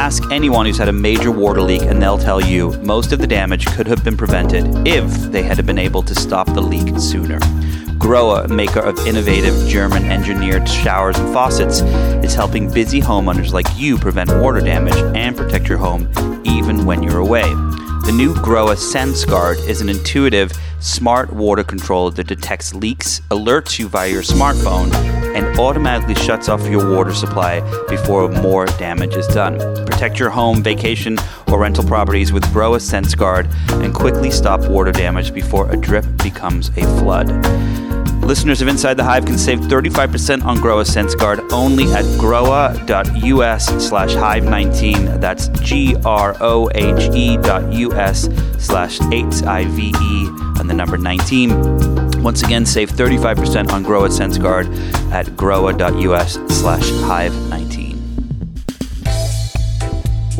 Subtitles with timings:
[0.00, 3.26] Ask anyone who's had a major water leak, and they'll tell you most of the
[3.26, 7.38] damage could have been prevented if they had been able to stop the leak sooner.
[7.98, 11.82] Grohe, maker of innovative German engineered showers and faucets,
[12.24, 16.10] is helping busy homeowners like you prevent water damage and protect your home
[16.46, 17.52] even when you're away.
[18.10, 20.50] The new Grohe SenseGuard is an intuitive,
[20.80, 24.92] smart water controller that detects leaks, alerts you via your smartphone,
[25.36, 29.60] and automatically shuts off your water supply before more damage is done.
[29.86, 33.48] Protect your home, vacation, or rental properties with Grohe SenseGuard
[33.80, 37.28] and quickly stop water damage before a drip becomes a flood.
[38.22, 44.10] Listeners of Inside the Hive can save 35% on Grohe SenseGuard only at grohe.us slash
[44.10, 45.20] hive19.
[45.20, 50.28] That's G-R-O-H-E dot U-S slash H-I-V-E
[50.60, 52.22] and the number 19.
[52.22, 54.66] Once again, save 35% on Grohe SenseGuard
[55.12, 57.69] at grohe.us slash hive19.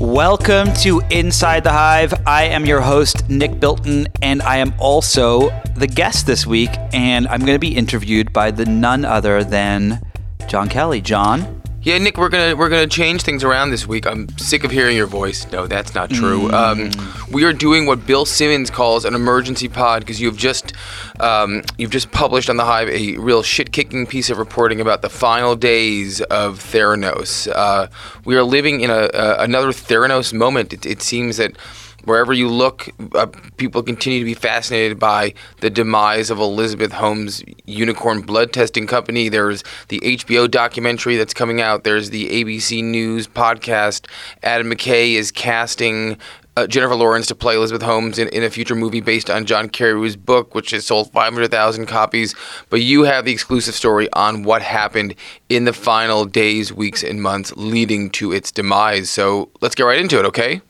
[0.00, 2.14] Welcome to Inside the Hive.
[2.26, 6.70] I am your host, Nick Bilton, and I am also the guest this week.
[6.94, 10.00] And I'm going to be interviewed by the none other than
[10.48, 11.02] John Kelly.
[11.02, 11.59] John.
[11.82, 14.06] Yeah, Nick, we're gonna we're gonna change things around this week.
[14.06, 15.50] I'm sick of hearing your voice.
[15.50, 16.48] No, that's not true.
[16.48, 16.52] Mm.
[16.52, 20.74] Um, we are doing what Bill Simmons calls an emergency pod because you've just
[21.20, 25.00] um, you've just published on the Hive a real shit kicking piece of reporting about
[25.00, 27.50] the final days of Theranos.
[27.50, 27.86] Uh,
[28.26, 30.74] we are living in a, a another Theranos moment.
[30.74, 31.56] It, it seems that
[32.04, 37.42] wherever you look, uh, people continue to be fascinated by the demise of Elizabeth Holmes'
[37.66, 39.28] unicorn blood testing company.
[39.28, 41.84] There's the HBO documentary that's coming out.
[41.84, 44.06] There's the ABC News podcast.
[44.42, 46.18] Adam McKay is casting.
[46.56, 49.68] Uh, Jennifer Lawrence to play Elizabeth Holmes in, in a future movie based on John
[49.68, 52.34] Carreyrou's book, which has sold 500,000 copies.
[52.70, 55.14] But you have the exclusive story on what happened
[55.48, 59.08] in the final days, weeks, and months leading to its demise.
[59.08, 60.60] So let's get right into it, okay?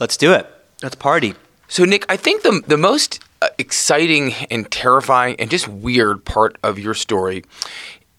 [0.00, 0.59] Let's do it.
[0.82, 1.34] Let's party.
[1.68, 6.56] So, Nick, I think the the most uh, exciting and terrifying and just weird part
[6.62, 7.44] of your story,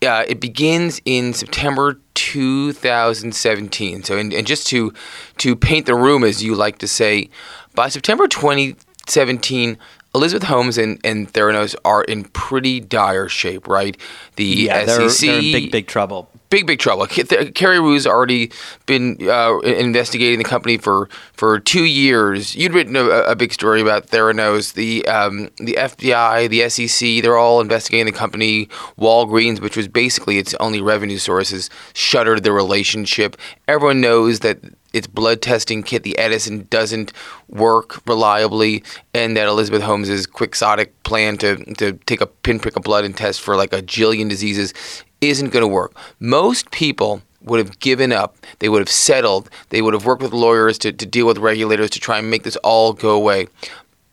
[0.05, 4.03] uh, it begins in September 2017.
[4.03, 4.93] So, and, and just to
[5.37, 7.29] to paint the room, as you like to say,
[7.75, 9.77] by September 2017.
[10.13, 13.95] Elizabeth Holmes and, and Theranos are in pretty dire shape, right?
[14.35, 16.29] The Yeah, SEC, they're, they're in big, big trouble.
[16.51, 17.07] Big big trouble.
[17.07, 18.51] K- Th- Carreyrou's already
[18.85, 22.55] been uh, investigating the company for, for two years.
[22.55, 27.23] You'd written a, a big story about Theranos, the um, the FBI, the SEC.
[27.23, 28.65] They're all investigating the company.
[28.99, 33.37] Walgreens, which was basically its only revenue sources, shuttered the relationship.
[33.69, 34.59] Everyone knows that
[34.93, 37.13] its blood testing kit, the Edison, doesn't
[37.47, 43.05] work reliably, and that Elizabeth Holmes's quixotic plan to, to take a pinprick of blood
[43.05, 44.73] and test for like a jillion diseases
[45.21, 45.95] isn't going to work.
[46.19, 48.37] Most people would have given up.
[48.59, 49.49] They would have settled.
[49.69, 52.43] They would have worked with lawyers to, to deal with regulators to try and make
[52.43, 53.47] this all go away.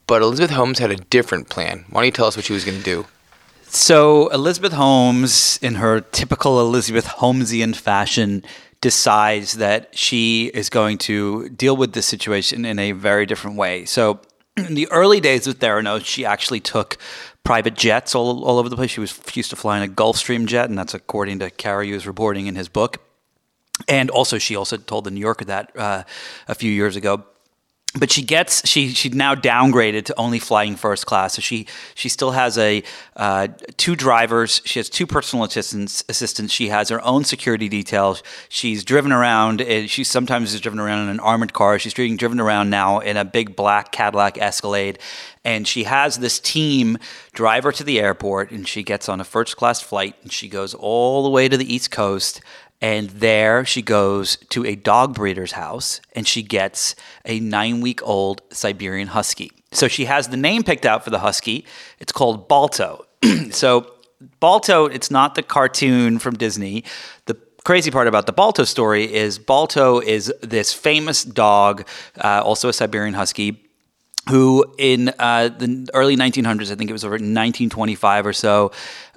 [0.07, 1.85] But Elizabeth Holmes had a different plan.
[1.91, 3.07] Why don't you tell us what she was going to do?
[3.65, 8.43] So Elizabeth Holmes, in her typical Elizabeth Holmesian fashion,
[8.81, 13.85] decides that she is going to deal with this situation in a very different way.
[13.85, 14.21] So
[14.57, 16.97] in the early days with Theranos, she actually took
[17.45, 18.91] private jets all, all over the place.
[18.91, 22.07] She was she used to fly in a Gulfstream jet, and that's according to Carreyrou's
[22.07, 22.99] reporting in his book.
[23.87, 26.03] And also, she also told the New Yorker that uh,
[26.49, 27.25] a few years ago
[27.97, 31.35] but she gets she she now downgraded to only flying first class.
[31.35, 32.83] So she she still has a
[33.17, 34.61] uh, two drivers.
[34.65, 36.05] She has two personal assistants.
[36.09, 36.53] Assistants.
[36.53, 38.23] She has her own security details.
[38.51, 39.63] She's driven around.
[39.63, 41.79] and She sometimes is driven around in an armored car.
[41.79, 44.99] She's being driven around now in a big black Cadillac Escalade,
[45.43, 46.99] and she has this team
[47.33, 48.51] drive her to the airport.
[48.51, 51.57] And she gets on a first class flight, and she goes all the way to
[51.57, 52.43] the East Coast.
[52.81, 56.95] And there she goes to a dog breeder's house and she gets
[57.25, 59.51] a nine week old Siberian Husky.
[59.73, 61.67] So she has the name picked out for the Husky.
[61.99, 63.05] It's called Balto.
[63.51, 63.93] so,
[64.41, 66.85] Balto, it's not the cartoon from Disney.
[67.27, 71.87] The crazy part about the Balto story is Balto is this famous dog,
[72.23, 73.63] uh, also a Siberian Husky,
[74.29, 78.73] who in uh, the early 1900s, I think it was over 1925 or so,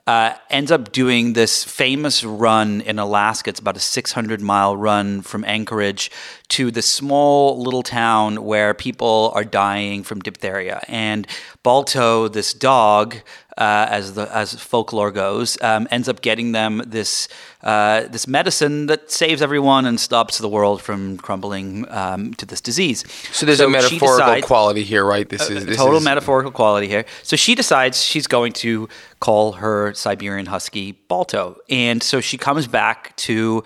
[0.08, 3.50] uh, ends up doing this famous run in Alaska.
[3.50, 6.12] It's about a 600 mile run from Anchorage
[6.50, 10.82] to the small little town where people are dying from diphtheria.
[10.88, 11.28] And
[11.64, 13.18] Balto, this dog,
[13.58, 17.28] uh, as the as folklore goes, um, ends up getting them this
[17.64, 22.62] uh, this medicine that saves everyone and stops the world from crumbling um, to this
[22.62, 23.04] disease.
[23.32, 25.28] So there's So a metaphorical decides- quality here, right?
[25.28, 27.06] This is this total is, metaphorical quality here.
[27.24, 28.88] So she decides she's going to
[29.20, 31.58] call her Siberian Husky Balto.
[31.70, 33.64] And so she comes back to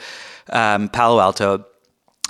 [0.49, 1.65] um, Palo Alto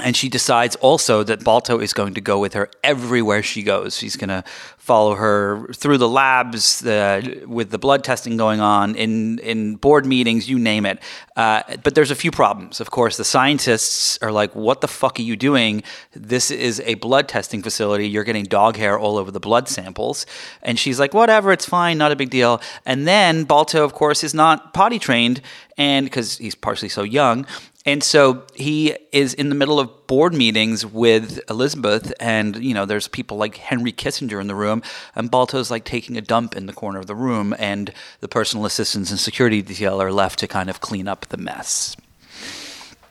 [0.03, 3.97] and she decides also that Balto is going to go with her everywhere she goes.
[3.97, 4.44] She's going to
[4.77, 10.50] follow her through the labs with the blood testing going on, in, in board meetings,
[10.50, 11.00] you name it.
[11.38, 12.81] Uh, but there's a few problems.
[12.81, 15.81] Of course, the scientists are like, What the fuck are you doing?
[16.13, 18.09] This is a blood testing facility.
[18.09, 20.25] You're getting dog hair all over the blood samples.
[20.62, 22.62] And she's like, Whatever, it's fine, not a big deal.
[22.86, 25.42] And then Balto, of course, is not potty trained
[25.77, 27.45] and because he's partially so young
[27.86, 32.86] and so he is in the middle of board meetings with Elizabeth, and you know,
[32.86, 34.82] there's people like Henry Kissinger in the room,
[35.16, 38.66] and Balto's like taking a dump in the corner of the room, and the personal
[38.66, 41.96] assistants and security detail are left to kind of clean up the mess.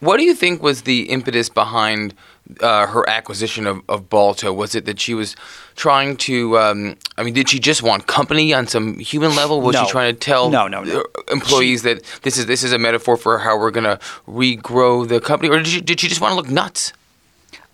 [0.01, 2.15] What do you think was the impetus behind
[2.61, 4.53] uh, her acquisition of, of Balto?
[4.53, 5.37] Was it that she was
[5.77, 6.59] trying to?
[6.59, 9.61] Um, I mean, did she just want company on some human level?
[9.61, 9.85] Was no.
[9.85, 11.05] she trying to tell no, no, no.
[11.31, 13.99] employees she, that this is this is a metaphor for how we're going to
[14.29, 16.93] regrow the company, or did she, did she just want to look nuts?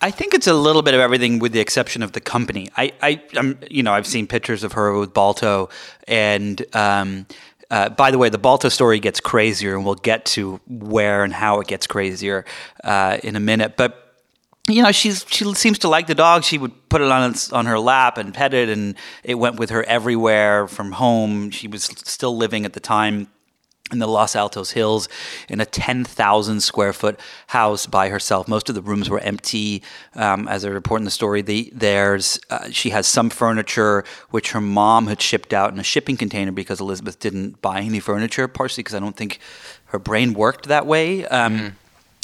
[0.03, 2.69] I think it's a little bit of everything, with the exception of the company.
[2.75, 5.69] I, I, I'm, you know, I've seen pictures of her with Balto,
[6.07, 7.27] and um,
[7.69, 11.31] uh, by the way, the Balto story gets crazier, and we'll get to where and
[11.31, 12.45] how it gets crazier
[12.83, 13.77] uh, in a minute.
[13.77, 14.00] But
[14.67, 16.43] you know, she's she seems to like the dog.
[16.43, 19.69] She would put it on on her lap and pet it, and it went with
[19.71, 21.49] her everywhere from home.
[21.49, 23.27] She was still living at the time
[23.91, 25.09] in the Los Altos Hills
[25.49, 28.47] in a 10,000 square foot house by herself.
[28.47, 29.83] Most of the rooms were empty.
[30.15, 34.51] Um, as I report in the story, the, there's uh, she has some furniture which
[34.51, 38.47] her mom had shipped out in a shipping container because Elizabeth didn't buy any furniture,
[38.47, 39.39] partially because I don't think
[39.85, 41.25] her brain worked that way.
[41.25, 41.67] Um, mm-hmm.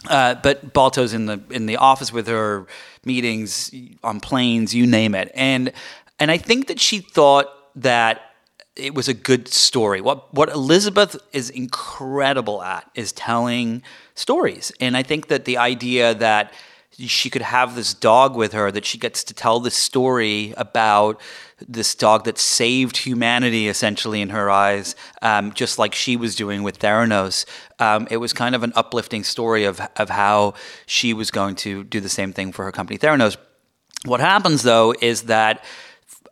[0.06, 2.68] Uh, but Balto's in the in the office with her,
[3.04, 3.74] meetings
[4.04, 5.72] on planes, you name it, and
[6.20, 8.22] and I think that she thought that
[8.76, 10.02] it was a good story.
[10.02, 13.82] What what Elizabeth is incredible at is telling
[14.14, 16.54] stories, and I think that the idea that
[17.00, 21.22] she could have this dog with her that she gets to tell this story about
[21.68, 26.64] this dog that saved humanity essentially in her eyes, um, just like she was doing
[26.64, 27.46] with Theranos.
[27.80, 30.56] Um, it was kind of an uplifting story of of how
[30.88, 33.38] she was going to do the same thing for her company Theranos.
[34.06, 35.64] What happens though is that.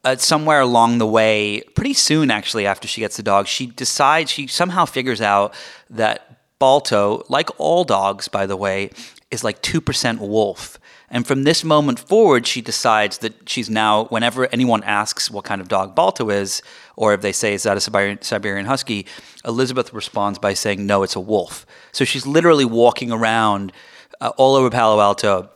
[0.04, 4.30] Uh, somewhere along the way, pretty soon actually, after she gets the dog, she decides,
[4.30, 5.52] she somehow figures out
[5.90, 6.35] that
[6.66, 8.90] Balto, like all dogs, by the way,
[9.30, 10.80] is like 2% wolf.
[11.12, 15.62] And from this moment forward, she decides that she's now, whenever anyone asks what kind
[15.62, 16.64] of dog Balto is,
[16.96, 19.06] or if they say, is that a Siberian, Husky,
[19.46, 21.68] Elizabeth responds by saying, no, it's a wolf.
[21.92, 23.72] So she's literally walking around
[24.20, 25.52] uh, all over Palo Alto,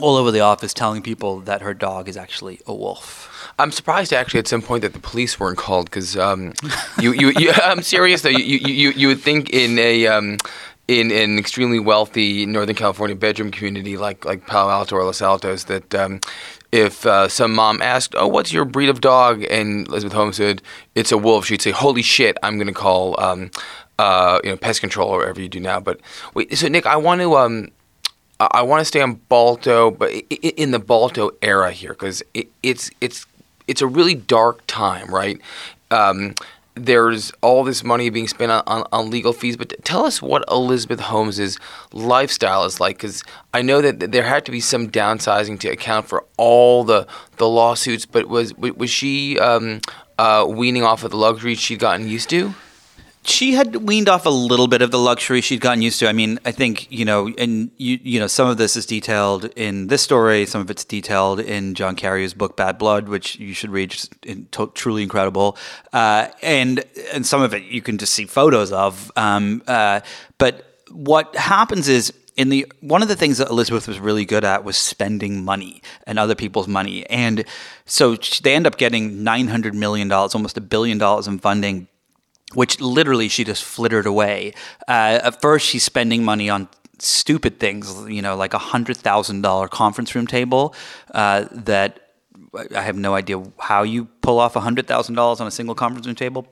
[0.00, 3.52] all over the office, telling people that her dog is actually a wolf.
[3.58, 6.52] I'm surprised actually at some point that the police weren't called because um,
[7.00, 8.30] you, you, you, I'm serious though.
[8.30, 10.38] You, you, you would think in a um,
[10.88, 15.64] in, an extremely wealthy Northern California bedroom community like like Palo Alto or Los Altos
[15.64, 16.20] that um,
[16.72, 20.60] if uh, some mom asked, "Oh, what's your breed of dog?" and Elizabeth Holmes said,
[20.94, 23.52] "It's a wolf," she'd say, "Holy shit, I'm going to call um,
[23.98, 26.00] uh, you know pest control or whatever you do now." But
[26.34, 27.36] wait, so Nick, I want to.
[27.36, 27.68] Um,
[28.52, 32.90] I want to stay on Balto, but in the Balto era here, because it, it's
[33.00, 33.26] it's
[33.66, 35.40] it's a really dark time, right?
[35.90, 36.34] Um,
[36.74, 40.44] there's all this money being spent on, on, on, legal fees, but tell us what
[40.50, 41.58] Elizabeth Holmes's
[41.92, 46.08] lifestyle is like, because I know that there had to be some downsizing to account
[46.08, 48.06] for all the the lawsuits.
[48.06, 49.80] But was was she um,
[50.18, 52.54] uh, weaning off of the luxury she'd gotten used to?
[53.24, 56.08] She had weaned off a little bit of the luxury she'd gotten used to.
[56.08, 59.46] I mean, I think you know, and you you know, some of this is detailed
[59.56, 60.46] in this story.
[60.46, 63.96] Some of it's detailed in John Carreyrou's book Bad Blood, which you should read.
[64.74, 65.56] Truly incredible,
[65.92, 69.10] uh, and and some of it you can just see photos of.
[69.16, 70.00] Um, uh,
[70.38, 74.44] but what happens is in the one of the things that Elizabeth was really good
[74.44, 77.44] at was spending money and other people's money, and
[77.86, 81.88] so they end up getting nine hundred million dollars, almost a billion dollars in funding
[82.54, 84.54] which literally she just flittered away.
[84.88, 86.68] Uh, at first, she's spending money on
[86.98, 90.74] stupid things, you know, like a hundred thousand dollar conference room table
[91.12, 92.00] uh, that
[92.74, 95.74] I have no idea how you pull off a hundred thousand dollars on a single
[95.74, 96.46] conference room table.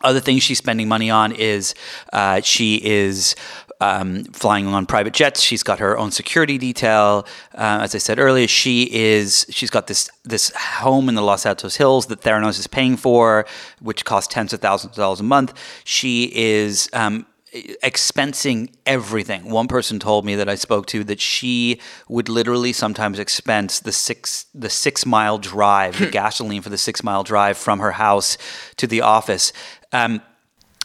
[0.00, 1.74] Other things she's spending money on is
[2.12, 3.34] uh, she is
[3.80, 5.40] um, flying on private jets.
[5.40, 7.26] She's got her own security detail.
[7.54, 11.46] Uh, as I said earlier, she is she's got this this home in the Los
[11.46, 13.46] Altos Hills that Theranos is paying for,
[13.80, 15.54] which costs tens of thousands of dollars a month.
[15.84, 19.48] She is um, expensing everything.
[19.50, 23.92] One person told me that I spoke to that she would literally sometimes expense the
[23.92, 28.36] six the six mile drive, the gasoline for the six mile drive from her house
[28.76, 29.52] to the office.
[29.92, 30.20] Um,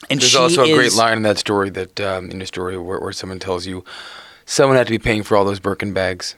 [0.09, 2.99] and There's also a great line in that story that um, in a story where,
[2.99, 3.83] where someone tells you
[4.49, 6.35] Someone had to be paying for all those Birkin bags.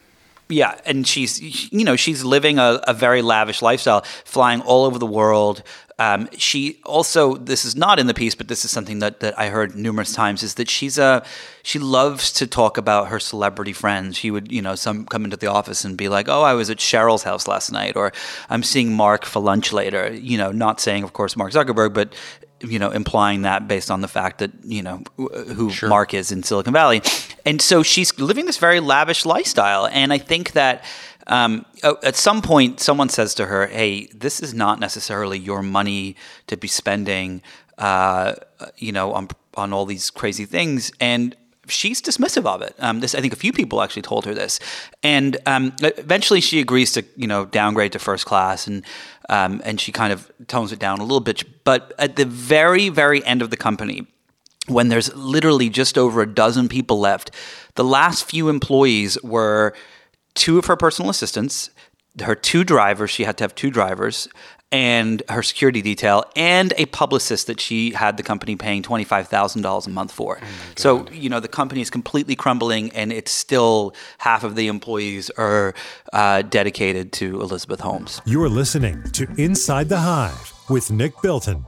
[0.50, 4.98] Yeah, and she's you know she's living a, a very lavish lifestyle, flying all over
[4.98, 5.62] the world.
[5.98, 9.38] Um, she also this is not in the piece, but this is something that, that
[9.38, 11.24] I heard numerous times is that she's a
[11.62, 14.18] she loves to talk about her celebrity friends.
[14.18, 16.68] She would you know some come into the office and be like, oh, I was
[16.68, 18.12] at Cheryl's house last night, or
[18.50, 20.12] I'm seeing Mark for lunch later.
[20.12, 22.12] You know, not saying of course Mark Zuckerberg, but
[22.62, 25.88] you know, implying that based on the fact that you know who sure.
[25.88, 27.02] Mark is in Silicon Valley,
[27.44, 29.86] and so she's living this very lavish lifestyle.
[29.86, 30.84] And I think that
[31.26, 36.16] um, at some point, someone says to her, "Hey, this is not necessarily your money
[36.46, 37.42] to be spending,
[37.78, 38.34] uh,
[38.76, 41.36] you know, on on all these crazy things." And
[41.68, 42.74] she's dismissive of it.
[42.78, 44.58] Um, this, I think, a few people actually told her this,
[45.02, 48.84] and um, eventually she agrees to, you know, downgrade to first class, and
[49.28, 51.44] um, and she kind of tones it down a little bit.
[51.64, 54.06] But at the very, very end of the company,
[54.66, 57.30] when there's literally just over a dozen people left,
[57.74, 59.74] the last few employees were
[60.34, 61.70] two of her personal assistants,
[62.20, 63.10] her two drivers.
[63.10, 64.28] She had to have two drivers,
[64.72, 69.90] and her security detail and a publicist that she had the company paying $25,000 a
[69.90, 70.38] month for.
[70.42, 74.68] Oh so, you know, the company is completely crumbling and it's still half of the
[74.68, 75.74] employees are
[76.12, 78.20] uh, dedicated to Elizabeth Holmes.
[78.24, 81.66] You're listening to Inside the Hive with Nick Bilton.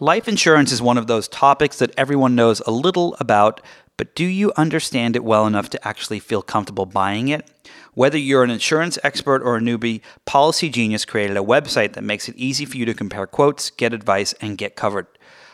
[0.00, 3.60] Life insurance is one of those topics that everyone knows a little about,
[3.96, 7.48] but do you understand it well enough to actually feel comfortable buying it?
[7.94, 12.28] Whether you're an insurance expert or a newbie, Policy Genius created a website that makes
[12.28, 15.06] it easy for you to compare quotes, get advice, and get covered.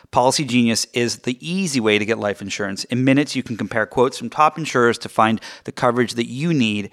[0.09, 2.83] Policy Genius is the easy way to get life insurance.
[2.85, 6.53] In minutes, you can compare quotes from top insurers to find the coverage that you
[6.53, 6.89] need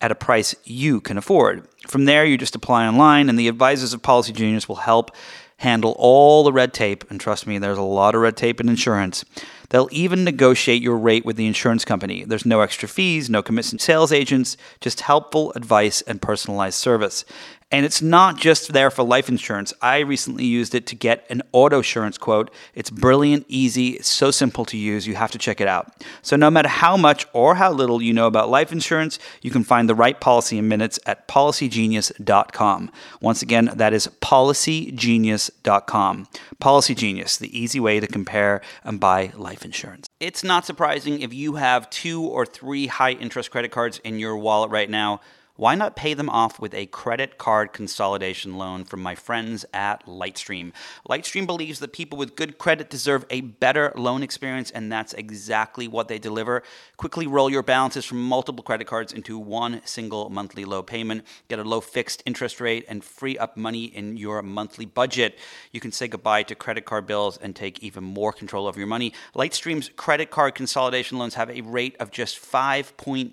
[0.00, 1.68] at a price you can afford.
[1.86, 5.10] From there, you just apply online, and the advisors of Policy Genius will help
[5.58, 7.08] handle all the red tape.
[7.10, 9.24] And trust me, there's a lot of red tape in insurance.
[9.72, 12.24] They'll even negotiate your rate with the insurance company.
[12.24, 17.24] There's no extra fees, no commission sales agents, just helpful advice and personalized service.
[17.72, 19.72] And it's not just there for life insurance.
[19.80, 22.50] I recently used it to get an auto insurance quote.
[22.74, 25.06] It's brilliant, easy, it's so simple to use.
[25.06, 25.90] You have to check it out.
[26.20, 29.64] So, no matter how much or how little you know about life insurance, you can
[29.64, 32.90] find the right policy in minutes at policygenius.com.
[33.22, 36.26] Once again, that is policygenius.com.
[36.60, 40.10] Policy Genius, the easy way to compare and buy life insurance.
[40.20, 44.36] It's not surprising if you have two or three high interest credit cards in your
[44.36, 45.22] wallet right now
[45.62, 50.04] why not pay them off with a credit card consolidation loan from my friends at
[50.06, 50.72] Lightstream?
[51.08, 55.86] Lightstream believes that people with good credit deserve a better loan experience, and that's exactly
[55.86, 56.64] what they deliver.
[56.96, 61.60] Quickly roll your balances from multiple credit cards into one single monthly low payment, get
[61.60, 65.38] a low fixed interest rate, and free up money in your monthly budget.
[65.70, 68.88] You can say goodbye to credit card bills and take even more control of your
[68.88, 69.12] money.
[69.36, 73.30] Lightstream's credit card consolidation loans have a rate of just 5.95%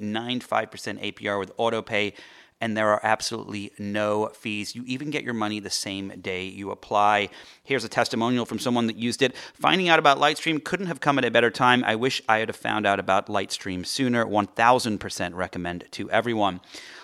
[1.01, 2.13] APR with auto pay
[2.61, 4.75] and there are absolutely no fees.
[4.75, 7.29] You even get your money the same day you apply.
[7.63, 9.35] Here's a testimonial from someone that used it.
[9.53, 11.83] Finding out about Lightstream couldn't have come at a better time.
[11.85, 14.25] I wish I had found out about Lightstream sooner.
[14.25, 16.59] 1000% recommend to everyone.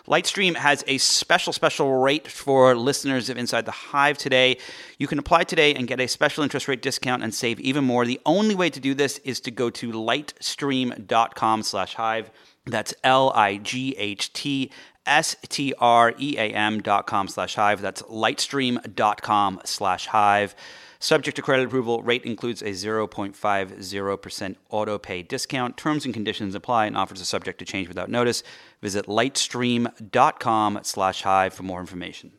[0.08, 4.58] Lightstream has a special, special rate for listeners of Inside the Hive today.
[5.00, 8.06] You can apply today and get a special interest rate discount and save even more.
[8.06, 12.30] The only way to do this is to go to lightstream.com slash hive.
[12.68, 14.72] That's L-I-G-H-T
[15.06, 17.82] S-T-R-E-A-M dot com slash hive.
[17.82, 20.56] That's lightstream.com slash hive.
[21.00, 25.78] Subject to credit approval, rate includes a 0.50% auto pay discount.
[25.78, 28.42] Terms and conditions apply and offers are subject to change without notice.
[28.82, 32.32] Visit lightstream.com slash hive for more information.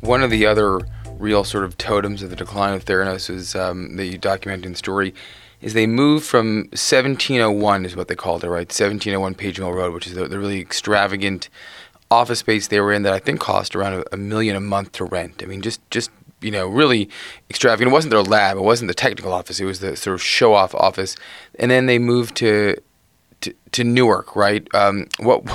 [0.00, 0.80] One of the other
[1.18, 4.18] real sort of totems of the decline of Theranos is um, the
[4.74, 5.14] story
[5.64, 8.68] is they moved from 1701 is what they called it, right?
[8.68, 11.48] 1701 Page Mill Road, which is the, the, really extravagant
[12.10, 14.92] office space they were in that I think cost around a, a, million a month
[14.92, 15.42] to rent.
[15.42, 16.10] I mean, just just
[16.42, 17.08] you know, really
[17.48, 17.90] extravagant.
[17.90, 20.52] It wasn't their lab, it wasn't the technical office, it was the sort of show
[20.52, 21.16] off office.
[21.58, 22.76] And then they moved to
[23.40, 24.68] to, to Newark, right?
[24.74, 25.48] Um, what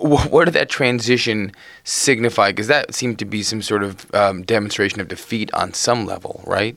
[0.00, 1.52] what did that transition
[1.84, 2.52] signify?
[2.52, 6.42] Because that seemed to be some sort of um, demonstration of defeat on some level,
[6.46, 6.74] right?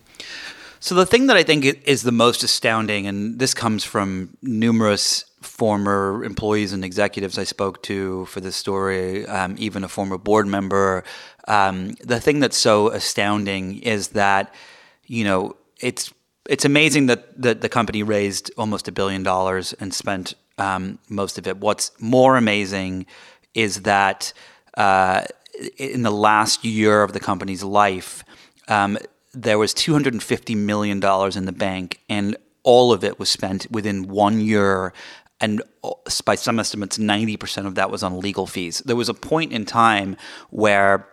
[0.86, 5.26] So the thing that I think is the most astounding, and this comes from numerous
[5.42, 10.46] former employees and executives I spoke to for this story, um, even a former board
[10.46, 11.04] member.
[11.48, 14.54] Um, the thing that's so astounding is that,
[15.08, 16.14] you know, it's
[16.48, 21.40] it's amazing that, that the company raised almost a billion dollars and spent um, most
[21.40, 21.58] of it.
[21.58, 23.08] What's more amazing
[23.56, 24.34] is that
[24.78, 25.24] uh,
[25.78, 28.24] in the last year of the company's life,
[28.68, 29.00] um,
[29.36, 34.40] there was $250 million in the bank, and all of it was spent within one
[34.40, 34.94] year.
[35.40, 35.92] And uh,
[36.24, 38.80] by some estimates, 90% of that was on legal fees.
[38.86, 40.18] There was a point in time
[40.50, 41.08] where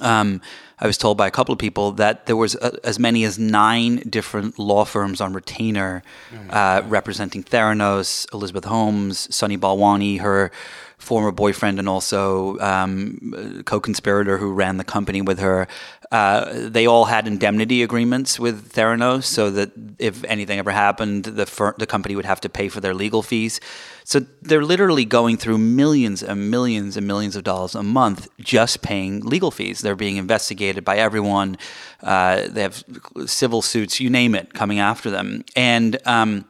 [0.00, 0.40] um,
[0.78, 3.38] I was told by a couple of people that there was a, as many as
[3.38, 6.02] nine different law firms on retainer
[6.50, 10.50] uh, representing Theranos, Elizabeth Holmes, Sunny Balwani, her
[10.96, 15.66] former boyfriend and also um, co-conspirator who ran the company with her.
[16.10, 21.46] Uh, they all had indemnity agreements with Theranos, so that if anything ever happened, the
[21.46, 23.60] fir- the company would have to pay for their legal fees.
[24.02, 28.82] So they're literally going through millions and millions and millions of dollars a month just
[28.82, 29.82] paying legal fees.
[29.82, 31.56] They're being investigated by everyone.
[32.02, 32.82] Uh, they have
[33.26, 36.44] civil suits, you name it, coming after them, and um,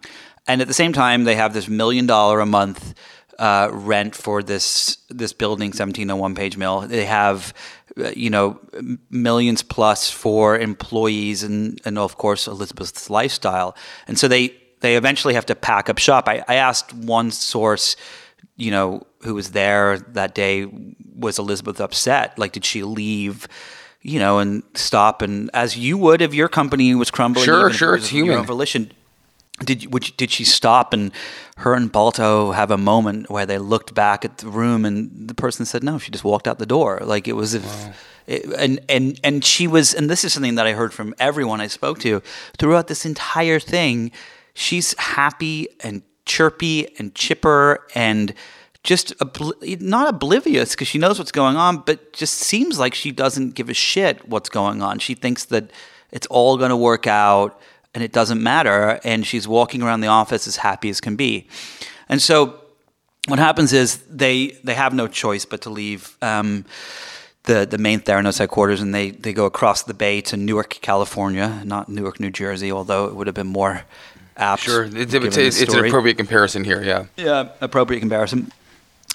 [0.46, 2.94] and at the same time, they have this million dollar a month
[3.40, 6.80] uh, rent for this this building, 1701 Page Mill.
[6.82, 7.54] They have
[7.98, 8.58] Uh, you know
[9.10, 13.74] millions plus for employees and and of course Elizabeth's lifestyle.
[14.06, 16.28] And so they they eventually have to pack up shop.
[16.28, 17.96] I, I asked one source,
[18.56, 20.66] you know, who was there that day,
[21.14, 22.38] was Elizabeth upset?
[22.38, 23.46] Like, did she leave?
[24.02, 27.44] You know, and stop and as you would if your company was crumbling.
[27.44, 28.40] Sure, sure, it it's your human.
[28.40, 28.92] own volition.
[29.60, 31.12] Did would did she stop and
[31.58, 35.34] her and Balto have a moment where they looked back at the room and the
[35.34, 37.00] person said no she just walked out the door.
[37.02, 37.94] Like it was if
[38.26, 41.60] it, and and and she was and this is something that I heard from everyone
[41.60, 42.22] I spoke to
[42.58, 44.12] throughout this entire thing
[44.54, 48.32] she's happy and chirpy and chipper and
[48.82, 53.12] just obli- not oblivious because she knows what's going on but just seems like she
[53.12, 54.98] doesn't give a shit what's going on.
[54.98, 55.70] She thinks that
[56.12, 57.60] it's all going to work out
[57.94, 59.00] and it doesn't matter.
[59.04, 61.48] And she's walking around the office as happy as can be.
[62.08, 62.60] And so
[63.28, 66.64] what happens is they they have no choice but to leave um,
[67.44, 71.62] the the main Theranos headquarters, and they they go across the bay to Newark, California,
[71.64, 73.82] not Newark, New Jersey, although it would have been more
[74.36, 74.62] apt.
[74.62, 76.82] Sure, it's, it's, it's an appropriate comparison here.
[76.82, 77.06] Yeah.
[77.16, 78.50] Yeah, appropriate comparison.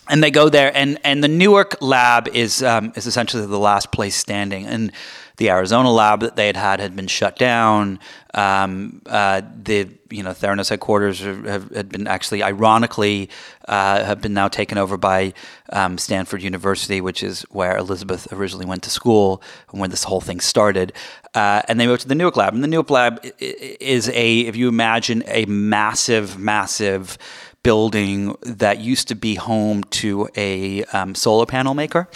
[0.07, 3.91] And they go there, and, and the Newark lab is um, is essentially the last
[3.91, 4.67] place standing.
[4.67, 4.91] And
[5.37, 7.99] the Arizona lab that they had had had been shut down.
[8.35, 13.29] Um, uh, the you know Theranos headquarters have, have, had been actually, ironically,
[13.67, 15.33] uh, have been now taken over by
[15.71, 20.21] um, Stanford University, which is where Elizabeth originally went to school and when this whole
[20.21, 20.91] thing started.
[21.33, 24.55] Uh, and they moved to the Newark lab, and the Newark lab is a, if
[24.55, 27.17] you imagine, a massive, massive
[27.65, 32.07] building that used to be home to a um, solar panel maker.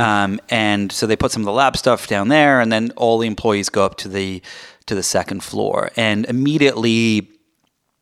[0.00, 3.18] Um, and so they put some of the lab stuff down there, and then all
[3.18, 4.40] the employees go up to the
[4.86, 5.90] to the second floor.
[5.96, 7.28] And immediately,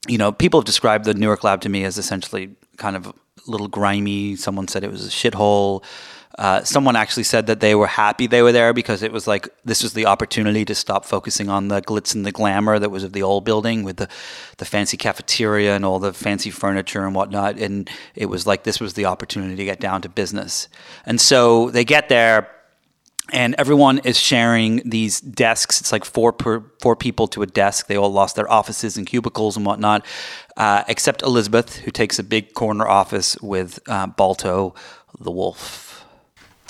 [0.09, 3.15] you know, people have described the Newark lab to me as essentially kind of a
[3.47, 4.37] little grimy.
[4.37, 5.85] Someone said it was a shithole.
[6.39, 9.51] Uh, someone actually said that they were happy they were there because it was like
[9.67, 13.05] this was the opportunity to stop focusing on the glitz and the glamour that was
[13.05, 14.09] of the old building with the,
[14.57, 17.59] the fancy cafeteria and all the fancy furniture and whatnot.
[17.59, 20.69] And it was like this was the opportunity to get down to business.
[21.05, 22.49] And so they get there
[23.31, 25.81] and everyone is sharing these desks.
[25.81, 27.87] It's like four per four people to a desk.
[27.87, 30.05] They all lost their offices and cubicles and whatnot,
[30.57, 34.75] uh, except Elizabeth, who takes a big corner office with uh, Balto
[35.21, 36.05] the wolf.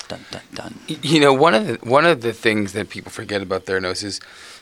[0.07, 0.79] Dun dun dun.
[0.87, 4.19] You know, one of the one of the things that people forget about Theranos is,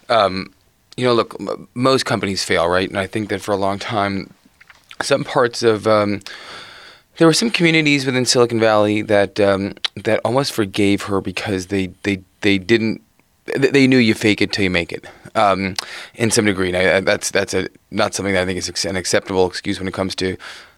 [0.07, 0.53] um,
[0.95, 2.87] you know, look, m- most companies fail, right?
[2.87, 4.33] And I think that for a long time,
[5.01, 6.21] some parts of um,
[7.21, 11.93] there were some communities within Silicon Valley that um, that almost forgave her because they
[12.01, 13.03] they they didn't
[13.45, 15.05] they knew you fake it till you make it
[15.35, 15.75] um,
[16.15, 16.71] in some degree.
[16.71, 19.93] Now, that's that's a not something that I think is an acceptable excuse when it
[19.93, 20.35] comes to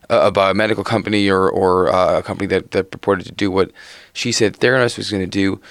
[0.10, 3.72] a, a biomedical company or or uh, a company that, that purported to do what
[4.12, 5.62] she said Theranos was going to do.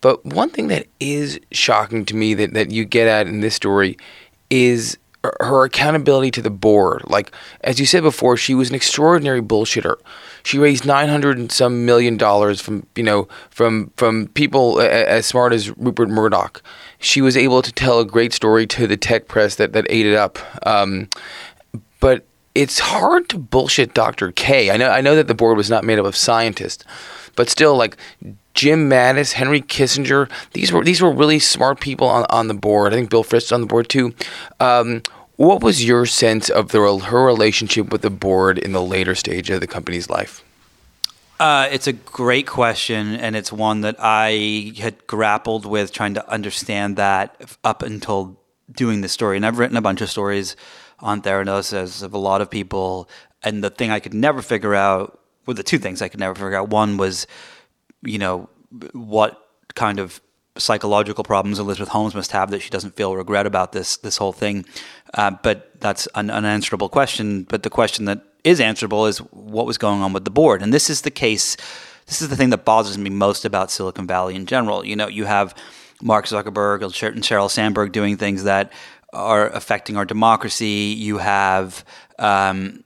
[0.00, 3.54] But one thing that is shocking to me that, that you get at in this
[3.54, 3.98] story
[4.48, 4.96] is
[5.40, 7.02] her- accountability to the board.
[7.06, 9.96] Like, as you said before, she was an extraordinary bullshitter.
[10.44, 15.26] She raised nine hundred and some million dollars from you know from from people as
[15.26, 16.62] smart as Rupert Murdoch.
[16.98, 20.06] She was able to tell a great story to the tech press that that ate
[20.06, 20.38] it up.
[20.66, 21.08] Um,
[22.00, 24.32] but it's hard to bullshit Dr.
[24.32, 24.70] K.
[24.70, 26.84] I know I know that the board was not made up of scientists,
[27.36, 27.96] but still like
[28.54, 32.92] Jim Mattis, Henry Kissinger, these were these were really smart people on, on the board.
[32.92, 34.14] I think Bill Frist on the board too.
[34.58, 35.02] Um,
[35.36, 39.50] what was your sense of the, her relationship with the board in the later stage
[39.50, 40.42] of the company's life?
[41.38, 46.30] Uh, it's a great question, and it's one that I had grappled with trying to
[46.30, 48.40] understand that up until
[48.72, 49.36] doing this story.
[49.36, 50.56] And I've written a bunch of stories
[51.00, 53.08] on Theranos, as of a lot of people.
[53.42, 56.34] And the thing I could never figure out, well, the two things I could never
[56.34, 56.68] figure out.
[56.68, 57.26] One was,
[58.02, 58.48] you know,
[58.92, 59.42] what
[59.74, 60.20] kind of
[60.58, 64.32] psychological problems Elizabeth Holmes must have that she doesn't feel regret about this this whole
[64.32, 64.64] thing.
[65.14, 67.44] Uh, but that's an unanswerable question.
[67.44, 70.72] But the question that is answerable is what was going on with the board, and
[70.72, 71.56] this is the case.
[72.06, 74.86] This is the thing that bothers me most about Silicon Valley in general.
[74.86, 75.56] You know, you have
[76.00, 78.72] Mark Zuckerberg and Sheryl Sandberg doing things that
[79.16, 80.94] are affecting our democracy.
[80.96, 81.84] You have
[82.18, 82.82] um,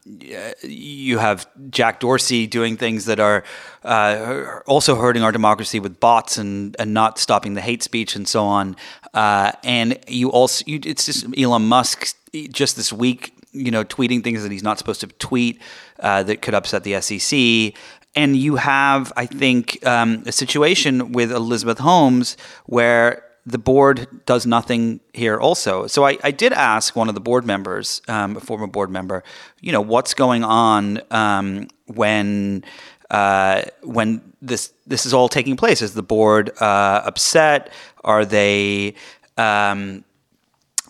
[0.61, 3.43] you have Jack Dorsey doing things that are
[3.83, 8.27] uh, also hurting our democracy with bots and, and not stopping the hate speech and
[8.27, 8.75] so on.
[9.13, 12.15] Uh, and you also, you, it's just Elon Musk
[12.49, 15.61] just this week, you know, tweeting things that he's not supposed to tweet
[15.99, 17.73] uh, that could upset the SEC.
[18.13, 24.45] And you have, I think, um, a situation with Elizabeth Holmes where the board does
[24.45, 25.87] nothing here also.
[25.87, 29.23] So I, I did ask one of the board members, um, a former board member,
[29.59, 32.63] you know, what's going on um, when
[33.09, 35.81] uh, when this this is all taking place?
[35.81, 37.71] Is the board uh, upset?
[38.03, 38.95] Are they
[39.37, 40.03] um,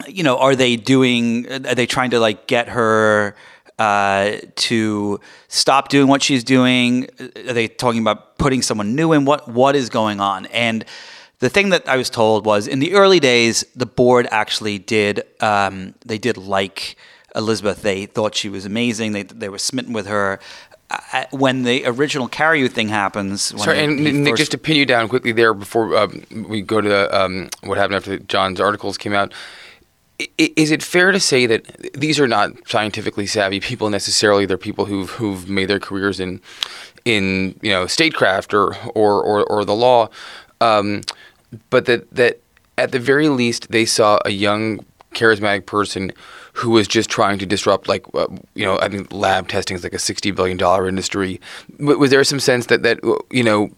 [0.07, 1.51] you know, are they doing?
[1.51, 3.35] Are they trying to like get her
[3.79, 7.07] uh, to stop doing what she's doing?
[7.19, 9.25] Are they talking about putting someone new in?
[9.25, 10.45] What what is going on?
[10.47, 10.85] And
[11.41, 15.23] the thing that I was told was in the early days, the board actually did
[15.41, 16.95] um, they did like
[17.35, 17.81] Elizabeth.
[17.81, 19.11] They thought she was amazing.
[19.11, 20.39] They they were smitten with her.
[20.89, 24.39] Uh, when the original Carreyrou thing happens, sorry, and Nick, first...
[24.39, 27.95] just to pin you down quickly there before um, we go to um, what happened
[27.95, 29.33] after John's articles came out.
[30.37, 34.45] Is it fair to say that these are not scientifically savvy people necessarily?
[34.45, 36.39] They're people who've who've made their careers in
[37.03, 40.09] in you know statecraft or or or, or the law.
[40.59, 41.01] Um,
[41.69, 42.39] but that that
[42.77, 46.11] at the very least they saw a young charismatic person
[46.53, 49.83] who was just trying to disrupt like uh, you know I think lab testing is
[49.83, 51.39] like a 60 billion dollar industry
[51.79, 53.71] was there some sense that that you know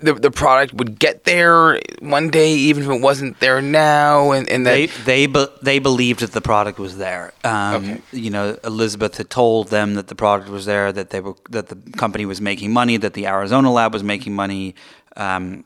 [0.00, 4.48] the the product would get there one day, even if it wasn't there now, and,
[4.48, 7.32] and that they they, be, they believed that the product was there.
[7.44, 8.02] Um, okay.
[8.12, 11.68] You know, Elizabeth had told them that the product was there, that they were that
[11.68, 14.74] the company was making money, that the Arizona lab was making money.
[15.16, 15.64] Um,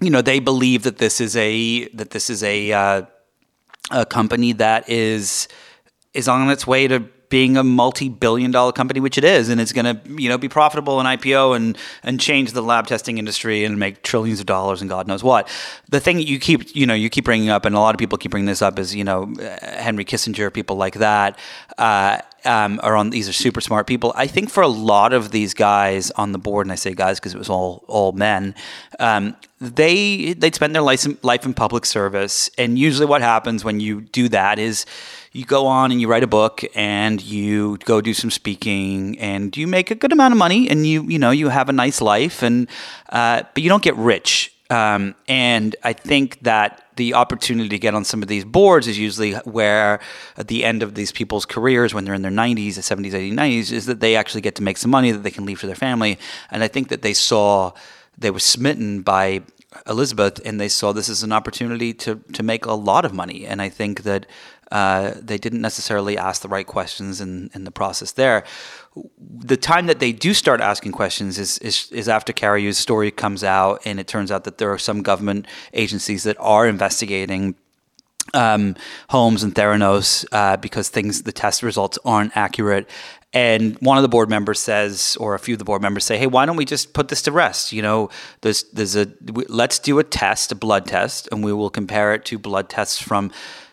[0.00, 3.02] you know they believe that this is a that this is a uh,
[3.90, 5.48] a company that is
[6.14, 9.72] is on its way to being a multi-billion dollar company which it is and it's
[9.72, 13.64] going to you know be profitable in IPO and and change the lab testing industry
[13.64, 15.46] and make trillions of dollars and god knows what
[15.90, 18.16] the thing you keep you know you keep bringing up and a lot of people
[18.16, 19.32] keep bringing this up is you know
[19.62, 21.38] Henry Kissinger people like that
[21.76, 24.12] uh, um, are on these are super smart people.
[24.16, 27.18] I think for a lot of these guys on the board, and I say guys
[27.18, 28.54] because it was all all men,
[28.98, 33.80] um, they they'd spend their life life in public service, and usually what happens when
[33.80, 34.86] you do that is
[35.32, 39.56] you go on and you write a book and you go do some speaking and
[39.56, 42.00] you make a good amount of money and you you know you have a nice
[42.00, 42.68] life and
[43.10, 44.54] uh, but you don't get rich.
[44.70, 48.98] Um, and I think that the opportunity to get on some of these boards is
[48.98, 49.98] usually where
[50.36, 53.32] at the end of these people's careers when they're in their 90s the 70s 80s
[53.32, 55.66] 90s is that they actually get to make some money that they can leave for
[55.66, 56.18] their family.
[56.50, 57.72] And i think that they saw
[58.18, 59.42] they were smitten by
[59.86, 63.46] elizabeth and they saw this as an opportunity to to make a lot of money
[63.46, 64.26] and i think that
[64.70, 68.44] uh, they didn't necessarily ask the right questions in, in the process there.
[69.18, 73.42] The time that they do start asking questions is, is, is after Carreyrou's story comes
[73.42, 77.54] out, and it turns out that there are some government agencies that are investigating
[78.34, 78.76] um,
[79.08, 82.90] Holmes and Theranos uh, because things the test results aren't accurate.
[83.34, 86.16] And one of the board members says, or a few of the board members say,
[86.16, 87.72] "Hey, why don't we just put this to rest?
[87.72, 88.08] You know,
[88.40, 89.08] there's there's a
[89.48, 93.00] let's do a test, a blood test, and we will compare it to blood tests
[93.00, 93.30] from."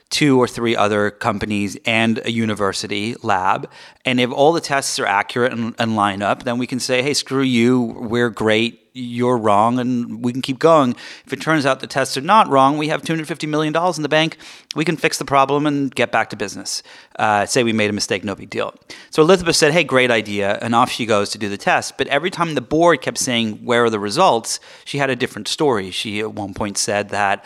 [0.10, 3.70] Two or three other companies and a university lab.
[4.06, 7.02] And if all the tests are accurate and, and, line up, then we can say,
[7.02, 10.92] hey, screw you, we're great, you're wrong, and we can keep going.
[11.26, 14.10] If it turns out the tests are not wrong, we have $250 million in the
[14.10, 14.38] bank,
[14.76, 16.84] we can fix the problem and get back to business.
[17.18, 18.76] Uh, say we made a mistake, no big deal.
[19.10, 21.98] So Elizabeth said, hey, great idea, and off she goes to do the test.
[21.98, 25.48] But every time the board kept saying, where are the results, she had a different
[25.48, 25.90] story.
[25.90, 27.44] She at one point said that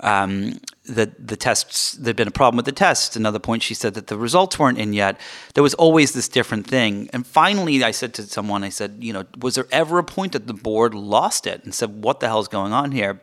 [0.00, 0.60] um,
[0.94, 3.16] the the tests there'd been a problem with the tests.
[3.16, 5.20] Another point, she said that the results weren't in yet.
[5.54, 7.08] There was always this different thing.
[7.12, 10.32] And finally, I said to someone, I said, you know, was there ever a point
[10.32, 13.20] that the board lost it and said, what the hell's going on here?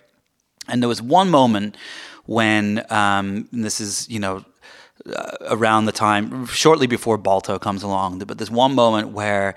[0.68, 1.78] And there was one moment
[2.26, 4.44] when, um, this is, you know,
[5.06, 9.56] uh, around the time shortly before Balto comes along, but there's one moment where.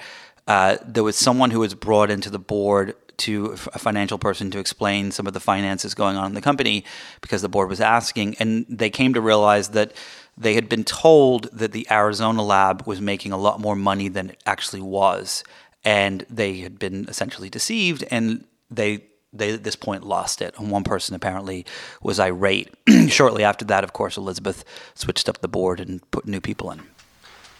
[0.48, 4.58] Uh, there was someone who was brought into the board to a financial person to
[4.58, 6.84] explain some of the finances going on in the company
[7.20, 8.36] because the board was asking.
[8.38, 9.92] And they came to realize that
[10.36, 14.30] they had been told that the Arizona lab was making a lot more money than
[14.30, 15.44] it actually was.
[15.84, 18.04] And they had been essentially deceived.
[18.10, 20.54] And they they at this point lost it.
[20.58, 21.64] And one person apparently
[22.02, 22.74] was irate.
[23.08, 26.82] Shortly after that, of course, Elizabeth switched up the board and put new people in.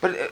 [0.00, 0.28] But uh,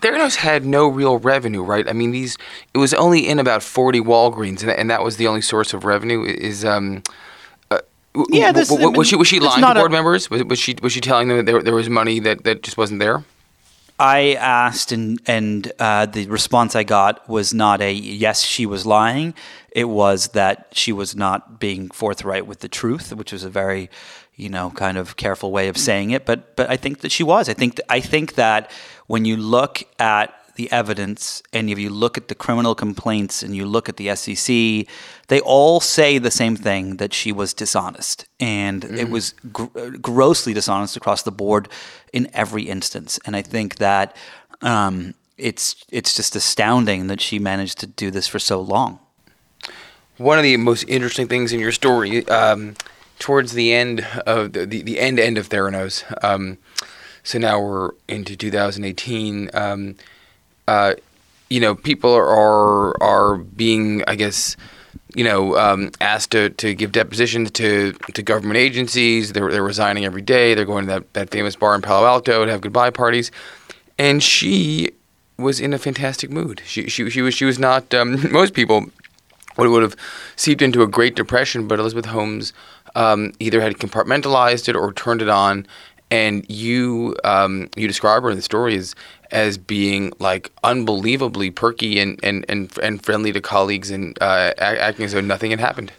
[0.00, 1.88] Theranos had no real revenue, right?
[1.88, 2.36] I mean, these
[2.74, 5.84] it was only in about forty Walgreens, and, and that was the only source of
[5.84, 6.24] revenue.
[6.24, 7.02] Is um.
[7.70, 7.78] uh,
[8.28, 10.28] Yeah, this- w- was she was she lying to not a- board members?
[10.28, 12.76] Was, was she was she telling them that there, there was money that, that just
[12.76, 13.24] wasn't there?
[13.98, 18.86] I asked, and and uh, the response I got was not a yes, she was
[18.86, 19.34] lying.
[19.70, 23.88] It was that she was not being forthright with the truth, which was a very,
[24.36, 26.26] you know, kind of careful way of saying it.
[26.26, 27.48] But but I think that she was.
[27.48, 28.70] I think I think that
[29.06, 33.56] when you look at the evidence and if you look at the criminal complaints and
[33.56, 34.46] you look at the SEC,
[35.26, 38.26] they all say the same thing that she was dishonest.
[38.38, 41.68] And it was gr- grossly dishonest across the board
[42.12, 43.18] in every instance.
[43.26, 44.14] And I think that
[44.60, 49.00] um, it's, it's just astounding that she managed to do this for so long.
[50.18, 52.76] One of the most interesting things in your story, um,
[53.18, 56.58] towards the end of the, the, the end end of Theranos, um,
[57.24, 59.50] so now we're into 2018.
[59.54, 59.96] Um,
[60.68, 60.94] uh,
[61.48, 64.56] you know, people are are being, I guess,
[65.14, 69.32] you know, um, asked to, to give depositions to, to government agencies.
[69.32, 70.54] They're, they're resigning every day.
[70.54, 73.30] They're going to that, that famous bar in Palo Alto to have goodbye parties.
[73.98, 74.90] And she
[75.36, 76.62] was in a fantastic mood.
[76.64, 77.92] She, she, she was she was not.
[77.92, 78.86] Um, most people
[79.58, 79.96] would would have
[80.36, 82.52] seeped into a great depression, but Elizabeth Holmes
[82.94, 85.66] um, either had compartmentalized it or turned it on.
[86.10, 88.94] And you um, you describe her in the story as
[89.32, 95.06] as being like unbelievably perky and, and, and, and friendly to colleagues and uh, acting
[95.06, 95.90] as though nothing had happened.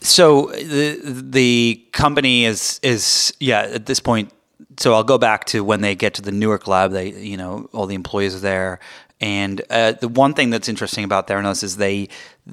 [0.00, 4.32] So the the company is is yeah at this point.
[4.78, 6.90] So I'll go back to when they get to the Newark lab.
[6.90, 8.80] They you know all the employees are there,
[9.20, 12.08] and uh, the one thing that's interesting about Theranos is they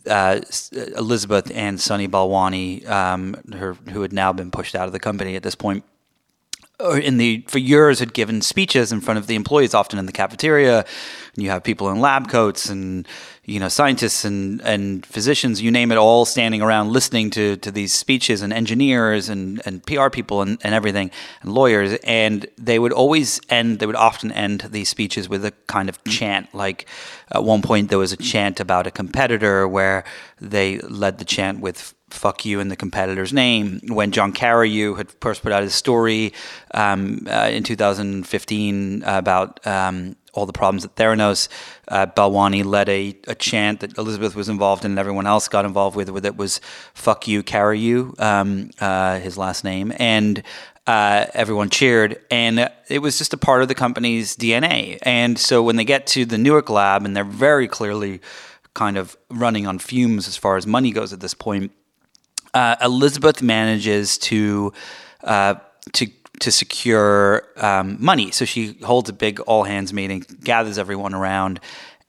[0.07, 0.41] uh,
[0.95, 5.35] Elizabeth and Sunny Balwani, um, her who had now been pushed out of the company
[5.35, 5.83] at this point
[6.79, 10.11] in the for years had given speeches in front of the employees, often in the
[10.11, 10.85] cafeteria.
[11.35, 13.07] And you have people in lab coats and
[13.43, 17.71] you know scientists and and physicians, you name it, all standing around listening to to
[17.71, 21.11] these speeches, and engineers and and PR people and, and everything,
[21.41, 21.99] and lawyers.
[22.03, 23.79] And they would always end.
[23.79, 26.11] They would often end these speeches with a kind of mm.
[26.11, 26.53] chant.
[26.55, 26.87] Like
[27.31, 30.05] at one point, there was a chant about a competitor where
[30.39, 33.79] they led the chant with fuck you in the competitor's name.
[33.87, 36.33] When John Carreyrou had first put out his story
[36.73, 41.47] um, uh, in 2015 about um, all the problems at Theranos,
[41.87, 45.65] uh, Balwani led a, a chant that Elizabeth was involved in and everyone else got
[45.65, 46.61] involved with, with it was
[46.93, 49.93] fuck you, Carreyrou, um, uh, his last name.
[49.97, 50.43] And
[50.87, 54.97] uh, everyone cheered, and it was just a part of the company's DNA.
[55.03, 58.21] And so when they get to the Newark lab, and they're very clearly
[58.73, 61.71] kind of running on fumes as far as money goes at this point,
[62.53, 64.73] uh, Elizabeth manages to
[65.23, 65.55] uh,
[65.93, 66.07] to
[66.39, 68.31] to secure um, money.
[68.31, 71.59] So she holds a big all hands meeting, gathers everyone around,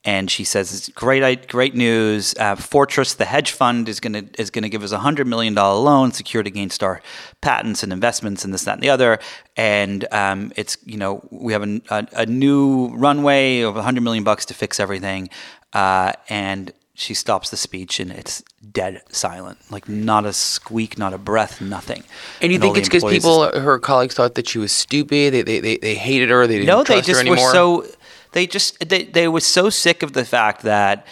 [0.05, 2.35] and she says, "It's great, great news.
[2.39, 5.27] Uh, Fortress, the hedge fund, is going to is going to give us a hundred
[5.27, 7.03] million dollar loan secured against our
[7.41, 9.19] patents and investments and this, that, and the other.
[9.57, 14.03] And um, it's you know we have a, a, a new runway of a hundred
[14.03, 15.29] million bucks to fix everything,
[15.73, 21.15] uh, and." She stops the speech and it's dead silent, like not a squeak, not
[21.15, 22.05] a breath, nothing.
[22.43, 25.33] And you all think it's because people, her colleagues, thought that she was stupid.
[25.33, 26.47] They, they, they, they hated her.
[26.47, 27.87] They didn't no, they trust her just were so.
[28.33, 31.07] They just they they were so sick of the fact that,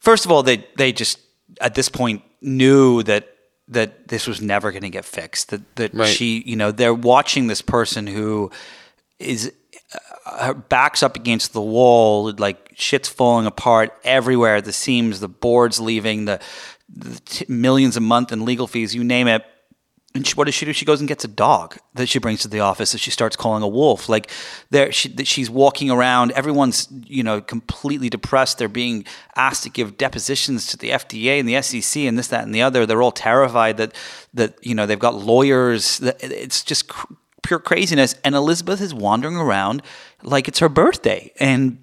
[0.00, 1.18] first of all, they they just
[1.62, 3.26] at this point knew that
[3.68, 5.48] that this was never going to get fixed.
[5.48, 6.08] That that Right.
[6.08, 8.50] she, you know, they're watching this person who
[9.18, 9.50] is
[10.24, 14.60] her back's up against the wall, like shit's falling apart everywhere.
[14.60, 16.40] The seams, the boards leaving, the,
[16.88, 19.44] the t- millions a month in legal fees, you name it.
[20.14, 20.72] And she, what does she do?
[20.72, 23.36] She goes and gets a dog that she brings to the office that she starts
[23.36, 24.08] calling a wolf.
[24.08, 24.30] Like
[24.70, 26.32] there, she, she's walking around.
[26.32, 28.56] Everyone's you know completely depressed.
[28.56, 29.04] They're being
[29.36, 32.62] asked to give depositions to the FDA and the SEC and this, that, and the
[32.62, 32.86] other.
[32.86, 33.94] They're all terrified that
[34.32, 36.00] that you know they've got lawyers.
[36.00, 36.90] It's just
[37.46, 38.14] pure craziness.
[38.24, 39.82] And Elizabeth is wandering around
[40.22, 41.78] like it's her birthday and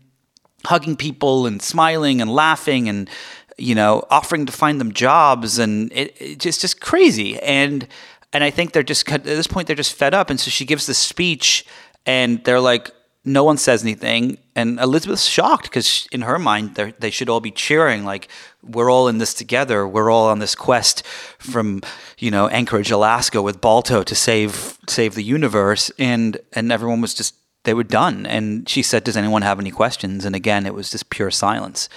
[0.66, 3.10] hugging people and smiling and laughing and
[3.58, 7.88] you know offering to find them jobs and it, it just just crazy and
[8.32, 10.66] and I think they're just at this point they're just fed up and so she
[10.66, 11.66] gives the speech
[12.06, 12.92] and they're like
[13.26, 17.52] no one says anything and Elizabeth's shocked because in her mind they should all be
[17.52, 18.28] cheering like
[18.62, 21.06] we're all in this together we're all on this quest
[21.40, 21.82] from
[22.18, 27.14] you know Anchorage Alaska with Balto to save save the universe and and everyone was
[27.14, 28.26] just they were done.
[28.26, 31.90] And she said, "Does anyone have any questions?" And again, it was just pure silence.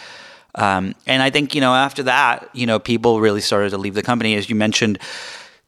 [0.55, 3.95] Um, and I think you know after that, you know, people really started to leave
[3.95, 4.35] the company.
[4.37, 4.99] As you mentioned,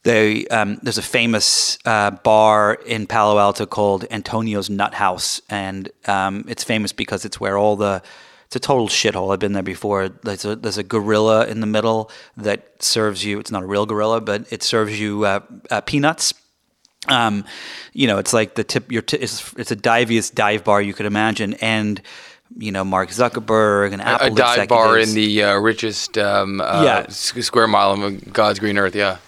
[0.05, 5.91] they, um, there's a famous uh, bar in Palo Alto called Antonio's Nut House, and
[6.07, 8.03] um, it's famous because it's where all the
[8.47, 9.31] it's a total shithole.
[9.33, 10.09] I've been there before.
[10.09, 13.39] There's a, there's a gorilla in the middle that serves you.
[13.39, 16.33] It's not a real gorilla, but it serves you uh, uh, peanuts.
[17.09, 17.45] Um,
[17.93, 18.91] you know, it's like the tip.
[18.91, 22.01] Your t- it's, it's a diviest dive bar you could imagine, and
[22.57, 26.83] you know Mark Zuckerberg and Apple a dive bar in the uh, richest um, uh,
[26.83, 27.07] Yeah.
[27.09, 28.95] square mile of God's green earth.
[28.95, 29.19] Yeah.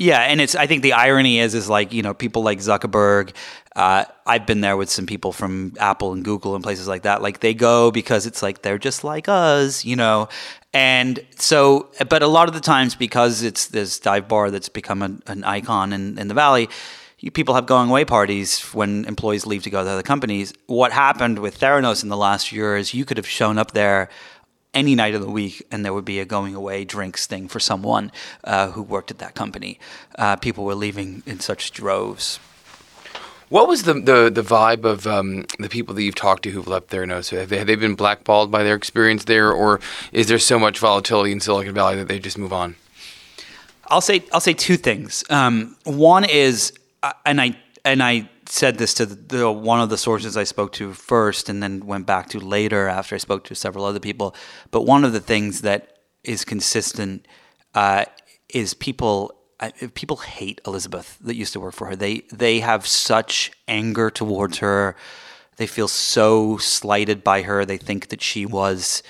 [0.00, 3.34] Yeah, and it's I think the irony is is like you know people like Zuckerberg.
[3.76, 7.20] Uh, I've been there with some people from Apple and Google and places like that.
[7.20, 10.30] Like they go because it's like they're just like us, you know.
[10.72, 15.02] And so, but a lot of the times because it's this dive bar that's become
[15.02, 16.70] an, an icon in, in the valley,
[17.34, 20.54] people have going away parties when employees leave to go to other companies.
[20.66, 24.08] What happened with Theranos in the last year is you could have shown up there
[24.72, 27.60] any night of the week, and there would be a going away drinks thing for
[27.60, 28.12] someone
[28.44, 29.78] uh, who worked at that company.
[30.16, 32.38] Uh, people were leaving in such droves.
[33.48, 36.68] What was the the, the vibe of um, the people that you've talked to who've
[36.68, 37.36] left Theranos?
[37.36, 39.80] Have they, have they been blackballed by their experience there, or
[40.12, 42.76] is there so much volatility in Silicon Valley that they just move on?
[43.88, 45.24] I'll say I'll say two things.
[45.30, 49.98] Um, one is, uh, and I and I said this to the, one of the
[49.98, 53.54] sources I spoke to first, and then went back to later after I spoke to
[53.54, 54.34] several other people.
[54.70, 57.26] But one of the things that is consistent
[57.74, 58.04] uh,
[58.48, 59.34] is people.
[59.60, 61.96] I- People hate Elizabeth that used to work for her.
[61.96, 64.96] They they have such anger towards her.
[65.56, 67.66] They feel so slighted by her.
[67.66, 69.02] They think that she was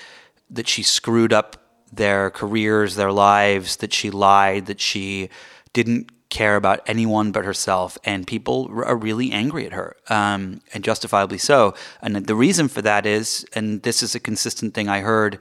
[0.49, 1.55] that she screwed up
[1.93, 5.29] their careers, their lives, that she lied, that she
[5.73, 7.99] didn't care about anyone but herself.
[8.03, 11.75] And people are really angry at her, um, and justifiably so.
[12.01, 15.37] And the reason for that is, and this is a consistent thing I heard.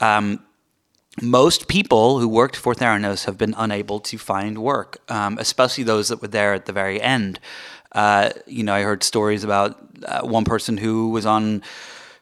[0.00, 0.40] Um,
[1.20, 6.08] most people who worked for Theranos have been unable to find work, um, especially those
[6.08, 7.40] that were there at the very end.
[7.92, 11.62] Uh, you know, I heard stories about uh, one person who was on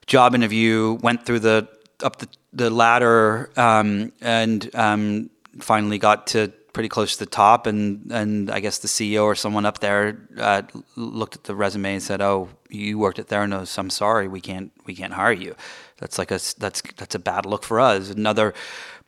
[0.07, 1.69] job interview, went through the
[2.03, 7.67] up the, the ladder, um, and um, finally got to pretty close to the top.
[7.67, 10.63] And and I guess the CEO or someone up there uh,
[10.95, 13.77] looked at the resume and said, "Oh, you worked at Theranos.
[13.77, 15.57] I'm sorry, we can't we can't hire you."
[15.99, 18.11] That's like a that's that's a bad look for us.
[18.11, 18.55] Another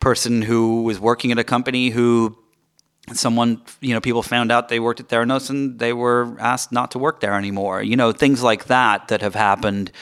[0.01, 2.37] person who was working at a company who
[3.13, 6.91] someone you know people found out they worked at Theranos and they were asked not
[6.91, 7.81] to work there anymore.
[7.81, 9.93] You know things like that that have happened.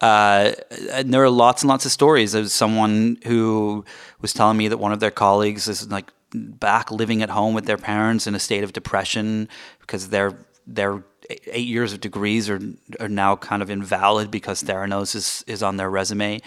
[0.00, 0.52] Uh,
[0.92, 2.32] and there are lots and lots of stories.
[2.32, 3.84] There's someone who
[4.20, 7.66] was telling me that one of their colleagues is like back living at home with
[7.66, 9.48] their parents in a state of depression
[9.80, 11.04] because their their
[11.46, 12.60] eight years of degrees are
[13.00, 16.40] are now kind of invalid because Theranos is is on their resume.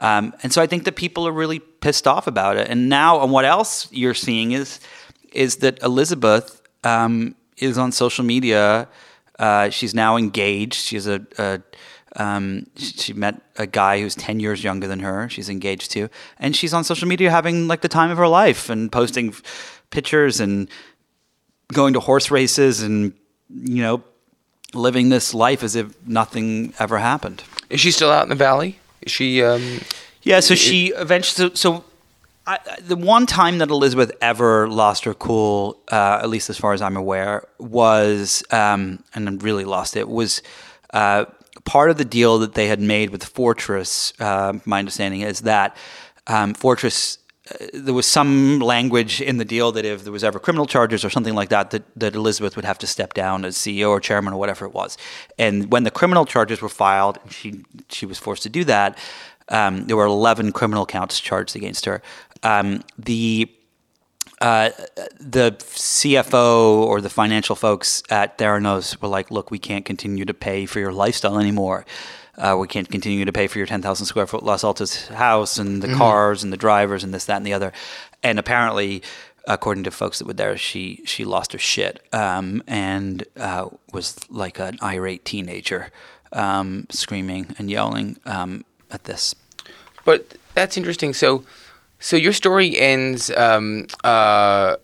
[0.00, 2.68] Um, and so I think that people are really pissed off about it.
[2.68, 4.80] And now, and what else you're seeing is
[5.32, 8.88] is that Elizabeth um, is on social media.
[9.38, 10.74] Uh, she's now engaged.
[10.74, 11.60] She's a, a
[12.18, 15.28] um, she met a guy who's ten years younger than her.
[15.28, 18.68] She's engaged to, and she's on social media having like the time of her life
[18.68, 20.68] and posting f- pictures and
[21.72, 23.12] going to horse races and
[23.50, 24.02] you know
[24.74, 27.42] living this life as if nothing ever happened.
[27.70, 28.78] Is she still out in the valley?
[29.02, 29.42] Is she?
[29.42, 29.80] Um,
[30.22, 31.50] Yeah, so she eventually.
[31.50, 31.84] So, so
[32.46, 36.72] I, the one time that Elizabeth ever lost her cool, uh, at least as far
[36.72, 40.42] as I'm aware, was um, and really lost it was
[40.92, 41.26] uh,
[41.68, 44.12] part of the deal that they had made with Fortress.
[44.18, 45.76] Uh, my understanding is that
[46.26, 47.18] um, Fortress.
[47.50, 51.04] uh, There was some language in the deal that if there was ever criminal charges
[51.04, 54.00] or something like that, that, that Elizabeth would have to step down as CEO or
[54.00, 54.96] chairman or whatever it was.
[55.38, 57.48] And when the criminal charges were filed, she
[57.90, 58.98] she was forced to do that.
[59.50, 62.00] Um, there were 11 criminal counts charged against her.
[62.42, 63.50] Um, the
[64.40, 64.70] uh,
[65.18, 70.34] the CFO or the financial folks at Theranos were like, "Look, we can't continue to
[70.34, 71.84] pay for your lifestyle anymore.
[72.36, 75.82] Uh, we can't continue to pay for your 10,000 square foot Los Altos house and
[75.82, 77.72] the cars and the drivers and this, that, and the other."
[78.22, 79.02] And apparently,
[79.48, 84.16] according to folks that were there, she she lost her shit um, and uh, was
[84.30, 85.90] like an irate teenager,
[86.32, 89.34] um, screaming and yelling um, at this.
[90.04, 91.12] But that's interesting.
[91.12, 91.44] So,
[91.98, 94.76] so your story ends, um, uh,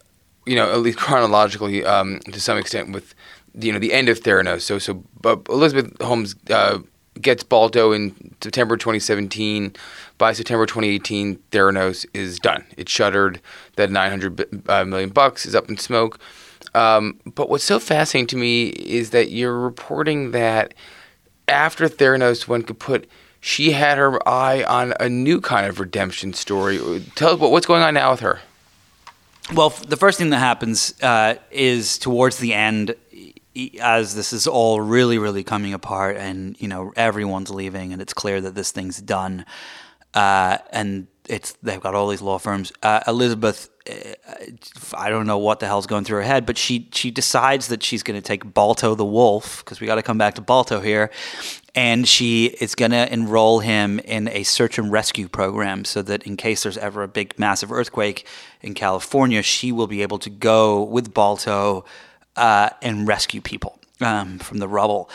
[0.47, 3.15] you know, at least chronologically, um, to some extent, with
[3.55, 4.63] you know the end of Theranos.
[4.63, 6.79] So, so but Elizabeth Holmes uh,
[7.21, 9.75] gets Balto in September 2017.
[10.17, 12.65] By September 2018, Theranos is done.
[12.77, 13.41] It's shuttered.
[13.77, 16.19] That 900 bi- uh, million bucks is up in smoke.
[16.75, 20.75] Um, but what's so fascinating to me is that you're reporting that
[21.47, 23.09] after Theranos, one could put
[23.45, 26.79] she had her eye on a new kind of redemption story.
[27.15, 28.41] Tell us what's going on now with her.
[29.53, 32.95] Well, the first thing that happens uh, is towards the end,
[33.83, 38.15] as this is all really, really coming apart, and you know everyone's leaving, and it's
[38.15, 39.45] clear that this thing's done,
[40.15, 42.73] uh, and it's they've got all these law firms.
[42.83, 43.95] Uh, Elizabeth, uh,
[44.97, 47.83] I don't know what the hell's going through her head, but she she decides that
[47.83, 50.81] she's going to take Balto the wolf because we got to come back to Balto
[50.81, 51.11] here,
[51.75, 56.23] and she is going to enroll him in a search and rescue program so that
[56.25, 58.27] in case there's ever a big massive earthquake
[58.63, 61.85] in California, she will be able to go with Balto
[62.37, 65.11] uh, and rescue people um, from the rubble.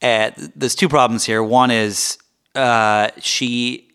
[0.00, 1.42] Uh, there's two problems here.
[1.42, 2.18] One is
[2.54, 3.88] uh, she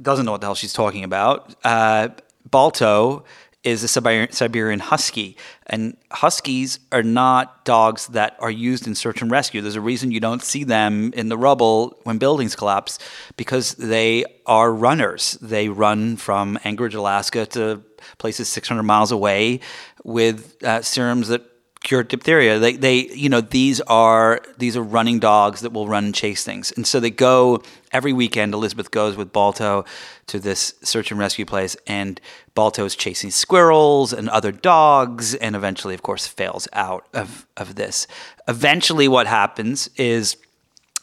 [0.00, 1.54] doesn't know what the hell she's talking about.
[1.64, 2.08] Uh,
[2.50, 3.24] Balto
[3.66, 5.36] is a Siberian, husky,
[5.66, 9.60] and huskies are not dogs that are used in search and rescue.
[9.60, 13.00] There's a reason you don't see them in the rubble when buildings collapse
[13.36, 15.36] because they are runners.
[15.42, 17.82] They run from Anchorage, Alaska to
[18.18, 19.58] places 600 miles away
[20.04, 21.42] with uh, serums that
[21.86, 22.58] cure diphtheria.
[22.58, 26.42] They, they, you know, these are these are running dogs that will run and chase
[26.42, 27.62] things, and so they go
[27.92, 28.52] every weekend.
[28.54, 29.84] Elizabeth goes with Balto
[30.26, 32.20] to this search and rescue place, and
[32.54, 37.76] Balto is chasing squirrels and other dogs, and eventually, of course, fails out of of
[37.76, 38.08] this.
[38.48, 40.36] Eventually, what happens is,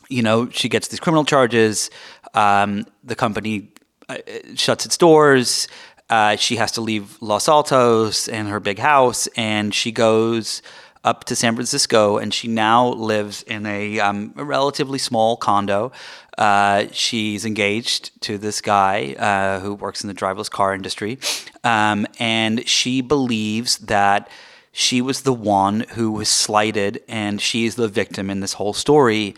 [0.09, 1.89] you know, she gets these criminal charges.
[2.33, 3.69] Um, the company
[4.09, 4.17] uh,
[4.55, 5.69] shuts its doors.
[6.13, 10.61] Uh, she has to leave Los Altos and her big house, and she goes
[11.03, 15.91] up to San Francisco, and she now lives in a, um, a relatively small condo.
[16.37, 21.17] Uh, she's engaged to this guy uh, who works in the driverless car industry,
[21.63, 24.29] um, and she believes that
[24.71, 28.73] she was the one who was slighted, and she is the victim in this whole
[28.73, 29.33] story.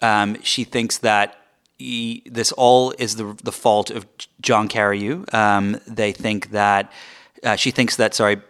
[0.00, 1.41] Um, she thinks that
[2.26, 4.06] this all is the the fault of
[4.40, 5.32] John Carreyrou.
[5.34, 6.92] Um, they think that
[7.42, 8.40] uh, she thinks that sorry.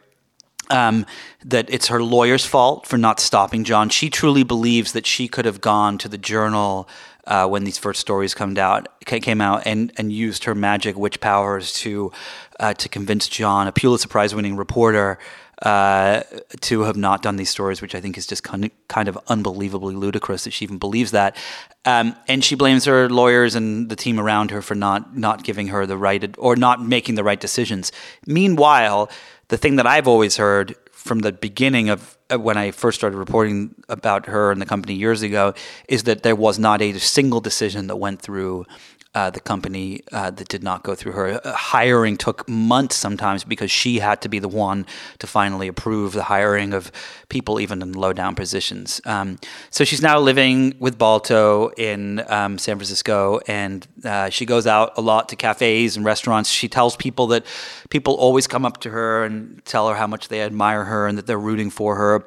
[0.71, 1.05] Um,
[1.45, 3.91] that it's her lawyer's fault for not stopping John.
[3.91, 6.89] She truly believes that she could have gone to the journal
[7.27, 11.21] uh, when these first stories come out came out and and used her magic witch
[11.21, 12.13] powers to
[12.61, 15.19] uh, to convince John, a Pulitzer Prize winning reporter,
[15.63, 16.23] uh,
[16.61, 19.19] to have not done these stories, which I think is just kind of, kind of
[19.29, 21.37] unbelievably ludicrous that she even believes that.
[21.85, 25.69] Um, and she blames her lawyers and the team around her for not not giving
[25.69, 27.93] her the right or not making the right decisions.
[28.27, 29.11] Meanwhile,
[29.49, 33.75] the thing that I've always heard from the beginning of when I first started reporting
[33.89, 35.55] about her and the company years ago
[35.89, 38.67] is that there was not a single decision that went through
[39.15, 41.41] uh, the company uh, that did not go through her.
[41.45, 44.87] Uh, hiring took months sometimes because she had to be the one
[45.19, 46.91] to finally approve the hiring of
[47.29, 49.01] people, even in low down positions.
[49.05, 49.39] Um,
[49.71, 54.97] so she's now living with Balto in um, San Francisco, and uh, she goes out
[54.97, 56.49] a lot to cafes and restaurants.
[56.49, 57.45] She tells people that
[57.91, 61.19] people always come up to her and tell her how much they admire her and
[61.19, 62.27] that they're rooting for her.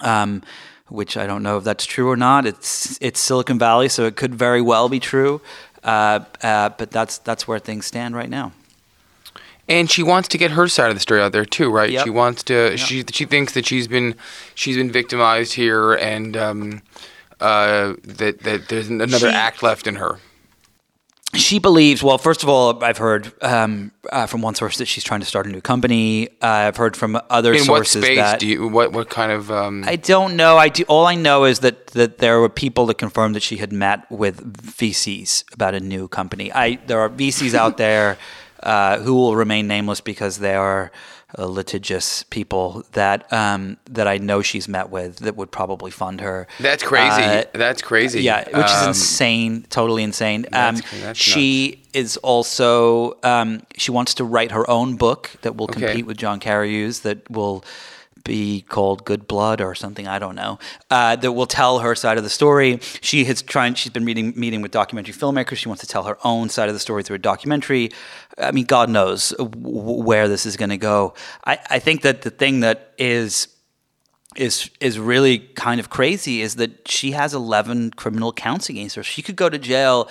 [0.00, 0.42] Um,
[0.88, 2.46] which I don't know if that's true or not.
[2.46, 5.40] It's it's Silicon Valley, so it could very well be true.
[5.84, 8.52] Uh, uh, but that's that's where things stand right now.
[9.68, 11.90] And she wants to get her side of the story out there too, right?
[11.90, 12.04] Yep.
[12.04, 12.70] She wants to.
[12.70, 12.78] Yep.
[12.78, 14.14] She she thinks that she's been
[14.54, 16.82] she's been victimized here, and um,
[17.40, 20.18] uh, that that there's another She- act left in her.
[21.36, 22.02] She believes.
[22.02, 25.26] Well, first of all, I've heard um, uh, from one source that she's trying to
[25.26, 26.28] start a new company.
[26.42, 28.68] Uh, I've heard from other In what sources space that do you?
[28.68, 29.50] What what kind of?
[29.50, 30.56] Um, I don't know.
[30.56, 30.84] I do.
[30.88, 34.10] All I know is that that there were people that confirmed that she had met
[34.10, 36.52] with VCs about a new company.
[36.52, 38.18] I there are VCs out there
[38.62, 40.90] uh, who will remain nameless because they are
[41.38, 46.20] uh, litigious people that um, that I know she's met with that would probably fund
[46.20, 46.46] her.
[46.60, 47.22] that's crazy.
[47.22, 48.22] Uh, that's crazy.
[48.22, 50.42] yeah, which is Um, insane, totally insane.
[50.50, 55.56] That's- um, that's she is also um, she wants to write her own book that
[55.56, 55.80] will Okay.
[55.80, 57.64] compete with John Carreyrou's that will
[58.24, 60.08] be called Good Blood or something.
[60.08, 60.58] I don't know.
[60.90, 62.78] Uh, that will tell her side of the story.
[63.02, 63.74] She has trying.
[63.74, 65.56] She's been meeting meeting with documentary filmmakers.
[65.58, 67.90] She wants to tell her own side of the story through a documentary.
[68.38, 71.14] I mean, God knows w- where this is going to go.
[71.44, 73.48] I, I think that the thing that is
[74.36, 79.02] is is really kind of crazy is that she has 11 criminal counts against her.
[79.02, 80.08] She could go to jail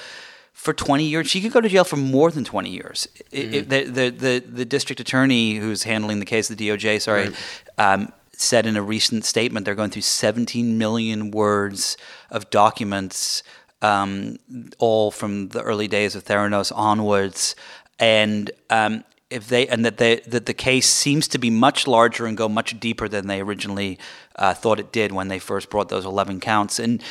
[0.54, 1.28] for 20 years.
[1.30, 3.08] She could go to jail for more than 20 years.
[3.32, 7.34] It- it- the, the, the, the district attorney who's handling the case, the DOJ, sorry,
[7.78, 11.98] um, said in a recent statement they're going through 17 million words
[12.30, 13.44] of documents,
[13.82, 14.38] um,
[14.80, 17.56] all from the early days of Theranos onwards.
[18.00, 22.26] And um, if they and that they that the case seems to be much larger
[22.26, 23.98] and go much deeper than they originally
[24.36, 26.80] uh, thought it did when they first brought those 11 counts.
[26.80, 27.02] And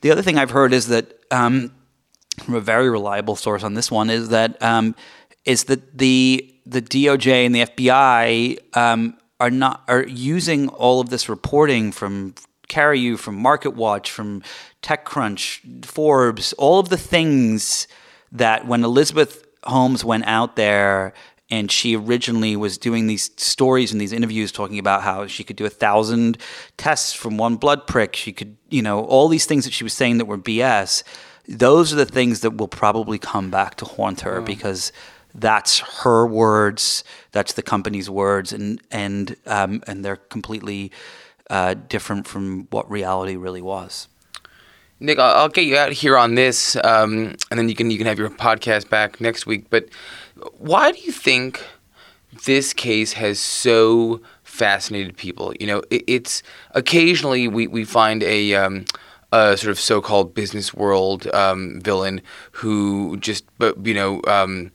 [0.00, 1.72] the other thing I've heard is that um,
[2.42, 4.94] from a very reliable source on this one is that um,
[5.44, 11.10] is that the the DOJ and the FBI um, are not are using all of
[11.10, 12.34] this reporting from
[12.68, 14.42] Carreyrou, from MarketWatch, from
[14.82, 17.88] TechCrunch, Forbes, all of the things
[18.32, 21.14] that when Elizabeth Holmes went out there
[21.50, 25.56] and she originally was doing these stories and these interviews talking about how she could
[25.56, 26.36] do a thousand
[26.76, 28.14] tests from one blood prick.
[28.14, 31.02] She could, you know, all these things that she was saying that were BS.
[31.48, 34.44] Those are the things that will probably come back to haunt her mm.
[34.44, 34.92] because
[35.34, 40.90] that's her words, that's the company's words, and and um, and they're completely
[41.50, 44.08] uh, different from what reality really was.
[45.00, 48.06] Nick, I'll, get you out here on this, um, and then you can you can
[48.06, 49.70] have your podcast back next week.
[49.70, 49.88] But
[50.58, 51.64] why do you think
[52.44, 55.52] this case has so fascinated people?
[55.60, 58.86] You know, it, it's occasionally we, we find a um,
[59.30, 62.22] a sort of so-called business world um, villain
[62.52, 63.44] who just,
[63.84, 64.72] you know, um,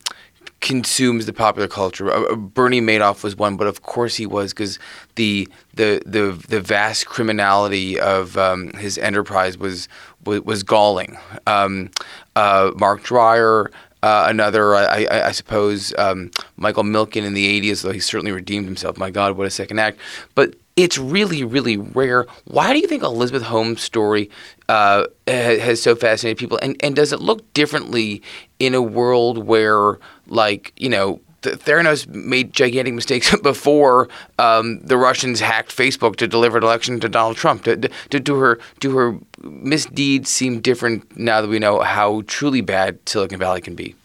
[0.63, 2.09] consumes the popular culture.
[2.09, 4.79] Uh, uh, Bernie Madoff was one, but of course he was because
[5.15, 9.87] the the the the vast criminality of um, his enterprise was
[10.25, 11.17] was, was galling.
[11.45, 11.91] Um,
[12.35, 13.67] uh, Marc Dreier.
[14.01, 18.33] Uh, another, I, I, I suppose, um, Michael Milken in the 80s, though he certainly
[18.33, 18.97] redeemed himself.
[18.97, 19.97] My God, what a second act.
[20.35, 22.25] But it's really, really rare.
[22.45, 24.29] Why do you think Elizabeth Holmes' story
[24.67, 26.57] uh, has so fascinated people?
[26.61, 28.21] And, and does it look differently
[28.59, 34.09] in a world where, like, you know, Theranos made gigantic mistakes before
[34.39, 37.63] um, the Russians hacked Facebook to deliver an election to Donald Trump.
[37.63, 43.39] Do, her do her misdeeds seem different now that we know how truly bad Silicon
[43.39, 43.95] Valley can be?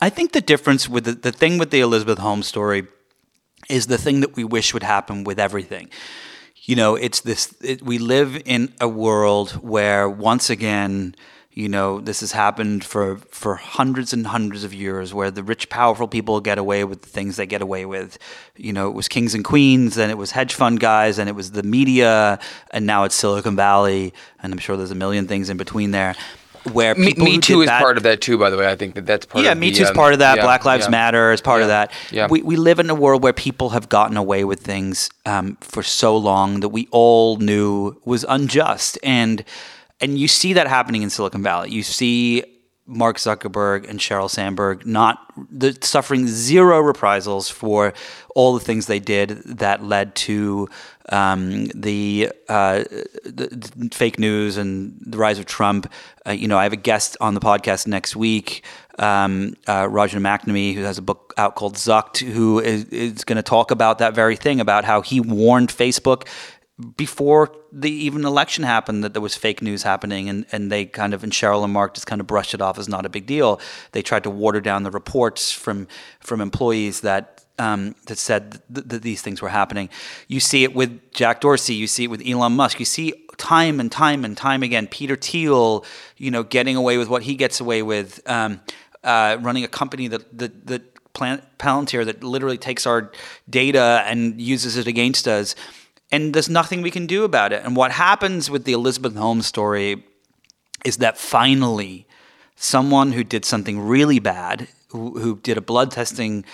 [0.00, 2.86] I think the difference with the, the thing with the Elizabeth Holmes story
[3.68, 5.90] is the thing that we wish would happen with everything.
[6.62, 7.54] You know, it's this.
[7.62, 11.14] It, we live in a world where once again
[11.58, 15.68] you know, this has happened for, for hundreds and hundreds of years where the rich,
[15.68, 18.16] powerful people get away with the things they get away with.
[18.56, 21.32] You know, it was kings and queens, then it was hedge fund guys, and it
[21.32, 22.38] was the media,
[22.70, 26.14] and now it's Silicon Valley, and I'm sure there's a million things in between there.
[26.72, 28.70] Where people Me, me Too is that, part of that too, by the way.
[28.70, 30.36] I think that that's part yeah, of Me the, Too is um, part of that.
[30.36, 30.90] yeah, Black Lives yeah.
[30.90, 31.90] Matter is part of that.
[32.12, 32.28] yeah.
[32.30, 35.82] We, we live in a world where people have gotten away with things um, for
[35.82, 38.96] so long that we all knew was unjust.
[39.02, 39.44] And
[40.00, 41.70] and you see that happening in Silicon Valley.
[41.70, 42.44] You see
[42.88, 45.18] Mark Zuckerberg and Sheryl Sandberg not
[45.84, 47.92] suffering zero reprisals for
[48.34, 50.68] all the things they did that led to
[51.10, 52.84] um, the, uh,
[53.24, 55.90] the, the fake news and the rise of Trump.
[56.26, 58.64] Uh, you know, I have a guest on the podcast next week,
[58.98, 63.36] um, uh, Roger McNamee, who has a book out called Zucked, who is, is going
[63.36, 66.26] to talk about that very thing about how he warned Facebook
[66.96, 71.12] before the even election happened that there was fake news happening and, and they kind
[71.12, 73.26] of and Sheryl and Mark just kind of brushed it off as not a big
[73.26, 73.60] deal.
[73.92, 75.88] They tried to water down the reports from
[76.20, 79.88] from employees that um, that said th- that these things were happening.
[80.28, 81.74] You see it with Jack Dorsey.
[81.74, 82.78] You see it with Elon Musk.
[82.78, 85.84] You see time and time and time again Peter Thiel,
[86.16, 88.60] you know, getting away with what he gets away with, um,
[89.02, 93.10] uh, running a company that that, that Palantir that literally takes our
[93.50, 95.56] data and uses it against us
[96.10, 97.62] and there's nothing we can do about it.
[97.64, 100.04] And what happens with the Elizabeth Holmes story
[100.84, 102.06] is that finally,
[102.56, 106.44] someone who did something really bad, who, who did a blood testing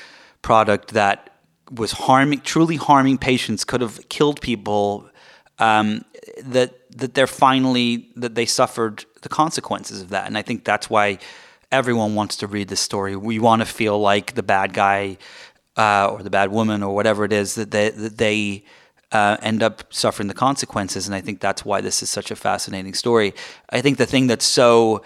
[0.42, 1.30] product that
[1.70, 5.08] was harming, truly harming patients, could have killed people.
[5.60, 6.04] Um,
[6.42, 10.90] that that they're finally that they suffered the consequences of that, and I think that's
[10.90, 11.18] why
[11.70, 13.14] everyone wants to read this story.
[13.14, 15.18] We want to feel like the bad guy
[15.76, 18.64] uh, or the bad woman or whatever it is that they that they
[19.14, 21.06] uh, end up suffering the consequences.
[21.06, 23.32] And I think that's why this is such a fascinating story.
[23.70, 25.02] I think the thing that's so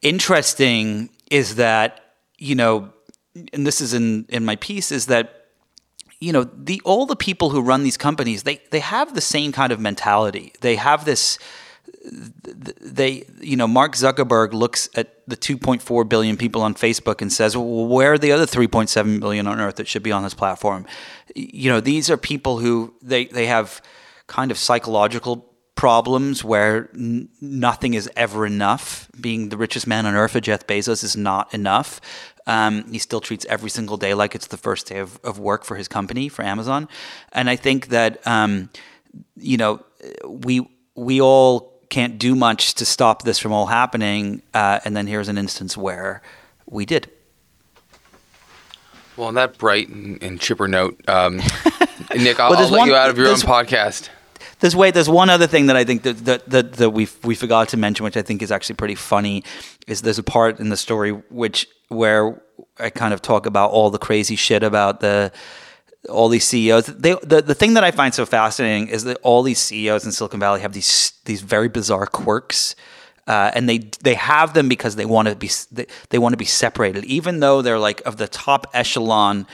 [0.00, 2.90] interesting is that, you know,
[3.52, 5.40] and this is in, in my piece, is that
[6.20, 9.50] you know the all the people who run these companies they they have the same
[9.52, 11.38] kind of mentality they have this
[12.04, 17.56] they you know Mark Zuckerberg looks at the 2.4 billion people on Facebook and says
[17.56, 20.86] well, where are the other 3.7 billion on earth that should be on this platform?
[21.34, 23.82] You know these are people who they they have
[24.26, 29.08] kind of psychological problems where n- nothing is ever enough.
[29.20, 32.00] Being the richest man on earth Jeff Bezos is not enough.
[32.46, 35.64] Um, he still treats every single day like it's the first day of, of work
[35.64, 36.88] for his company for Amazon.
[37.32, 38.68] And I think that um,
[39.36, 39.82] you know
[40.26, 44.42] we we all can't do much to stop this from all happening.
[44.52, 46.22] Uh, and then here's an instance where
[46.66, 47.08] we did.
[49.16, 51.36] Well, on that bright and, and chipper note, um,
[52.16, 54.08] Nick, I'll, Well, I'll let one- you out of your own podcast.
[54.58, 54.94] There's wait.
[54.94, 57.76] There's one other thing that I think that that, that, that we we forgot to
[57.76, 59.44] mention, which I think is actually pretty funny.
[59.86, 62.40] Is there's a part in the story which where
[62.78, 65.32] I kind of talk about all the crazy shit about the
[66.08, 66.86] all these CEOs.
[66.86, 70.12] They, the the thing that I find so fascinating is that all these CEOs in
[70.12, 72.76] Silicon Valley have these these very bizarre quirks.
[73.26, 76.36] Uh, and they they have them because they want to be they, they want to
[76.36, 79.46] be separated, even though they're like of the top echelon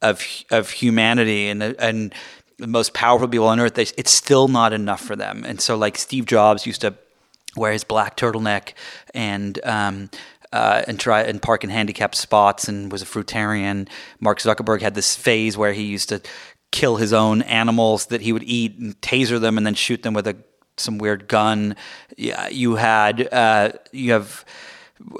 [0.00, 2.14] of of humanity and and
[2.58, 3.74] the most powerful people on earth.
[3.74, 5.44] They, it's still not enough for them.
[5.44, 6.94] And so, like Steve Jobs used to
[7.56, 8.74] wear his black turtleneck
[9.14, 10.10] and um,
[10.56, 13.86] uh, and try and park in handicapped spots and was a fruitarian.
[14.20, 16.22] Mark Zuckerberg had this phase where he used to
[16.72, 20.14] kill his own animals that he would eat and taser them and then shoot them
[20.14, 20.34] with a
[20.78, 21.76] some weird gun.
[22.16, 24.46] Yeah, you had uh, you have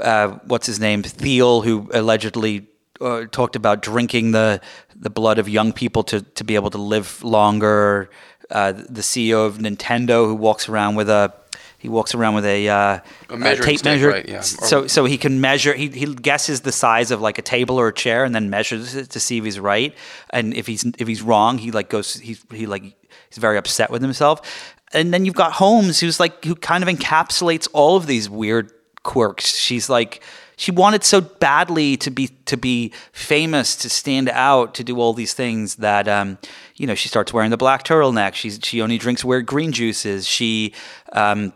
[0.00, 2.68] uh, what's his name Thiel who allegedly
[3.02, 4.62] uh, talked about drinking the
[4.94, 8.08] the blood of young people to to be able to live longer.
[8.50, 11.34] Uh, the CEO of Nintendo who walks around with a
[11.86, 12.98] he walks around with a, uh,
[13.30, 14.40] A measuring tape measure, right, yeah.
[14.40, 15.72] so so he can measure.
[15.72, 18.96] He he guesses the size of like a table or a chair, and then measures
[18.96, 19.94] it to see if he's right.
[20.30, 22.14] And if he's if he's wrong, he like goes.
[22.14, 24.74] He he like he's very upset with himself.
[24.92, 28.72] And then you've got Holmes, who's like who kind of encapsulates all of these weird
[29.04, 29.56] quirks.
[29.56, 30.24] She's like
[30.56, 35.12] she wanted so badly to be to be famous, to stand out, to do all
[35.12, 36.38] these things that um,
[36.76, 38.34] you know she starts wearing the black turtleneck.
[38.34, 40.26] She's she only drinks weird green juices.
[40.26, 40.72] She
[41.12, 41.52] um,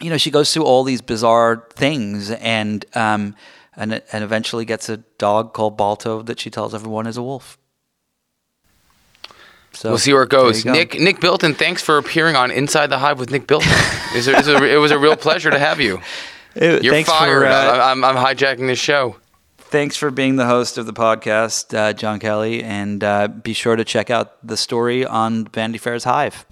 [0.00, 3.34] you know she goes through all these bizarre things and um,
[3.76, 7.58] and and eventually gets a dog called Balto that she tells everyone is a wolf.
[9.72, 10.64] So We'll see where it goes.
[10.64, 10.72] go.
[10.72, 13.68] Nick Nick Bilton, thanks for appearing on Inside the Hive with Nick Bilton.
[13.70, 16.00] it, was a, it, was a, it was a real pleasure to have you.
[16.58, 17.40] Uh, You're fired.
[17.42, 19.16] For, uh, I'm, I'm hijacking this show.
[19.58, 23.76] thanks for being the host of the podcast, uh, John Kelly, and uh, be sure
[23.76, 26.45] to check out the story on Vanity Fair's Hive.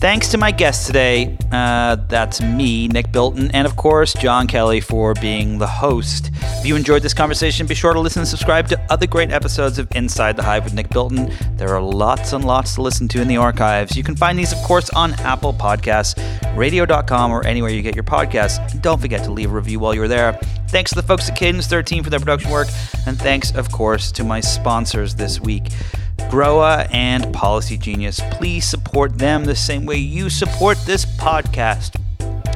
[0.00, 1.36] Thanks to my guest today.
[1.50, 6.30] Uh, that's me, Nick Bilton, and of course, John Kelly for being the host.
[6.40, 9.76] If you enjoyed this conversation, be sure to listen and subscribe to other great episodes
[9.76, 11.32] of Inside the Hive with Nick Bilton.
[11.56, 13.96] There are lots and lots to listen to in the archives.
[13.96, 16.16] You can find these, of course, on Apple Podcasts,
[16.56, 18.70] radio.com, or anywhere you get your podcasts.
[18.70, 20.38] And don't forget to leave a review while you're there.
[20.68, 22.68] Thanks to the folks at Cadence 13 for their production work,
[23.04, 25.72] and thanks, of course, to my sponsors this week.
[26.30, 28.20] Groa and Policy Genius.
[28.32, 32.00] Please support them the same way you support this podcast.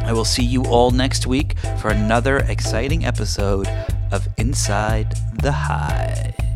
[0.04, 3.68] I will see you all next week for another exciting episode
[4.10, 6.51] of Inside the Hive.